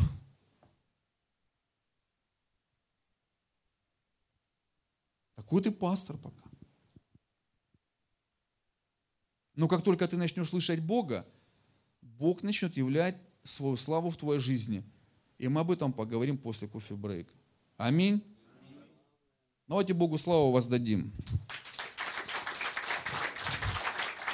Такой 5.35 5.63
ты 5.63 5.71
пастор 5.71 6.17
пока. 6.17 6.43
Но 9.55 9.67
как 9.67 9.83
только 9.83 10.07
ты 10.07 10.17
начнешь 10.17 10.49
слышать 10.49 10.81
Бога, 10.81 11.25
Бог 12.01 12.43
начнет 12.43 12.75
являть 12.75 13.17
свою 13.43 13.77
славу 13.77 14.11
в 14.11 14.17
твоей 14.17 14.41
жизни. 14.41 14.83
И 15.37 15.47
мы 15.47 15.61
об 15.61 15.71
этом 15.71 15.93
поговорим 15.93 16.37
после 16.37 16.67
кофе-брейка. 16.67 17.33
Аминь. 17.77 18.21
Давайте 19.69 19.93
Богу 19.93 20.17
славу 20.17 20.51
воздадим. 20.51 21.11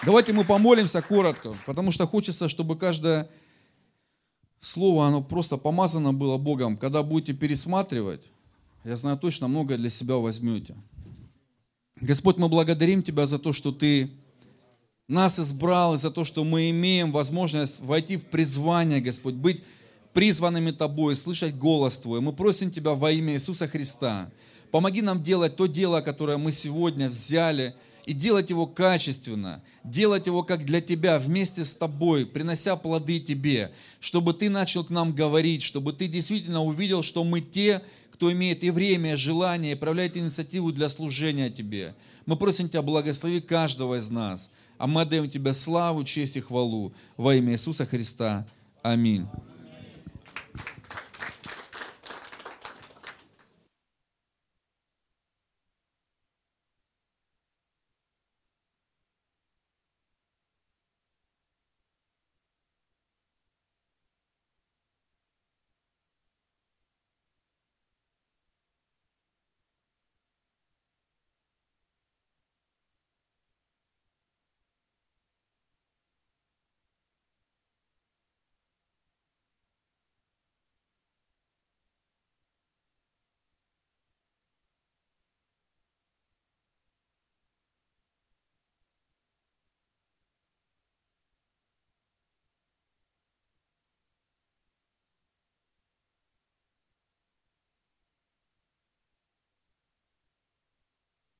Давайте 0.05 0.31
мы 0.31 0.45
помолимся 0.45 1.01
коротко, 1.01 1.57
потому 1.65 1.91
что 1.91 2.07
хочется, 2.07 2.47
чтобы 2.47 2.77
каждое 2.77 3.29
слово, 4.61 5.07
оно 5.07 5.21
просто 5.21 5.57
помазано 5.57 6.13
было 6.13 6.37
Богом. 6.37 6.77
Когда 6.77 7.03
будете 7.03 7.33
пересматривать, 7.33 8.21
я 8.85 8.95
знаю 8.95 9.17
точно, 9.17 9.49
многое 9.49 9.77
для 9.77 9.89
себя 9.89 10.15
возьмете. 10.15 10.73
Господь, 11.99 12.37
мы 12.37 12.47
благодарим 12.47 13.03
Тебя 13.03 13.27
за 13.27 13.37
то, 13.37 13.51
что 13.51 13.73
Ты 13.73 14.11
нас 15.09 15.37
избрал, 15.37 15.95
и 15.95 15.97
за 15.97 16.11
то, 16.11 16.23
что 16.23 16.45
мы 16.45 16.69
имеем 16.69 17.11
возможность 17.11 17.81
войти 17.81 18.15
в 18.15 18.23
призвание, 18.23 19.01
Господь, 19.01 19.33
быть 19.33 19.65
призванными 20.13 20.71
Тобой, 20.71 21.17
слышать 21.17 21.57
голос 21.57 21.97
Твой. 21.97 22.21
Мы 22.21 22.31
просим 22.31 22.71
Тебя 22.71 22.93
во 22.93 23.11
имя 23.11 23.33
Иисуса 23.33 23.67
Христа– 23.67 24.31
Помоги 24.75 25.01
нам 25.01 25.23
делать 25.23 25.55
то 25.55 25.67
дело, 25.67 26.01
которое 26.01 26.35
мы 26.35 26.51
сегодня 26.51 27.09
взяли, 27.09 27.75
и 28.05 28.11
делать 28.11 28.49
его 28.49 28.67
качественно, 28.67 29.63
делать 29.85 30.25
его 30.25 30.43
как 30.43 30.65
для 30.65 30.81
тебя, 30.81 31.17
вместе 31.17 31.63
с 31.63 31.73
тобой, 31.73 32.25
принося 32.25 32.75
плоды 32.75 33.21
тебе, 33.21 33.71
чтобы 34.01 34.33
ты 34.33 34.49
начал 34.49 34.83
к 34.83 34.89
нам 34.89 35.13
говорить, 35.13 35.63
чтобы 35.63 35.93
ты 35.93 36.09
действительно 36.09 36.61
увидел, 36.61 37.03
что 37.03 37.23
мы 37.23 37.39
те, 37.39 37.83
кто 38.11 38.29
имеет 38.33 38.65
и 38.65 38.69
время, 38.69 39.13
и 39.13 39.15
желание, 39.15 39.71
и 39.71 39.75
проявляет 39.75 40.17
инициативу 40.17 40.73
для 40.73 40.89
служения 40.89 41.49
тебе. 41.49 41.95
Мы 42.25 42.35
просим 42.35 42.67
Тебя, 42.67 42.81
благослови 42.81 43.39
каждого 43.39 43.97
из 43.97 44.09
нас, 44.09 44.49
а 44.77 44.87
мы 44.87 45.03
отдаем 45.03 45.29
Тебе 45.29 45.53
славу, 45.53 46.03
честь 46.03 46.35
и 46.35 46.41
хвалу 46.41 46.93
во 47.15 47.33
имя 47.33 47.53
Иисуса 47.53 47.85
Христа. 47.85 48.45
Аминь. 48.83 49.25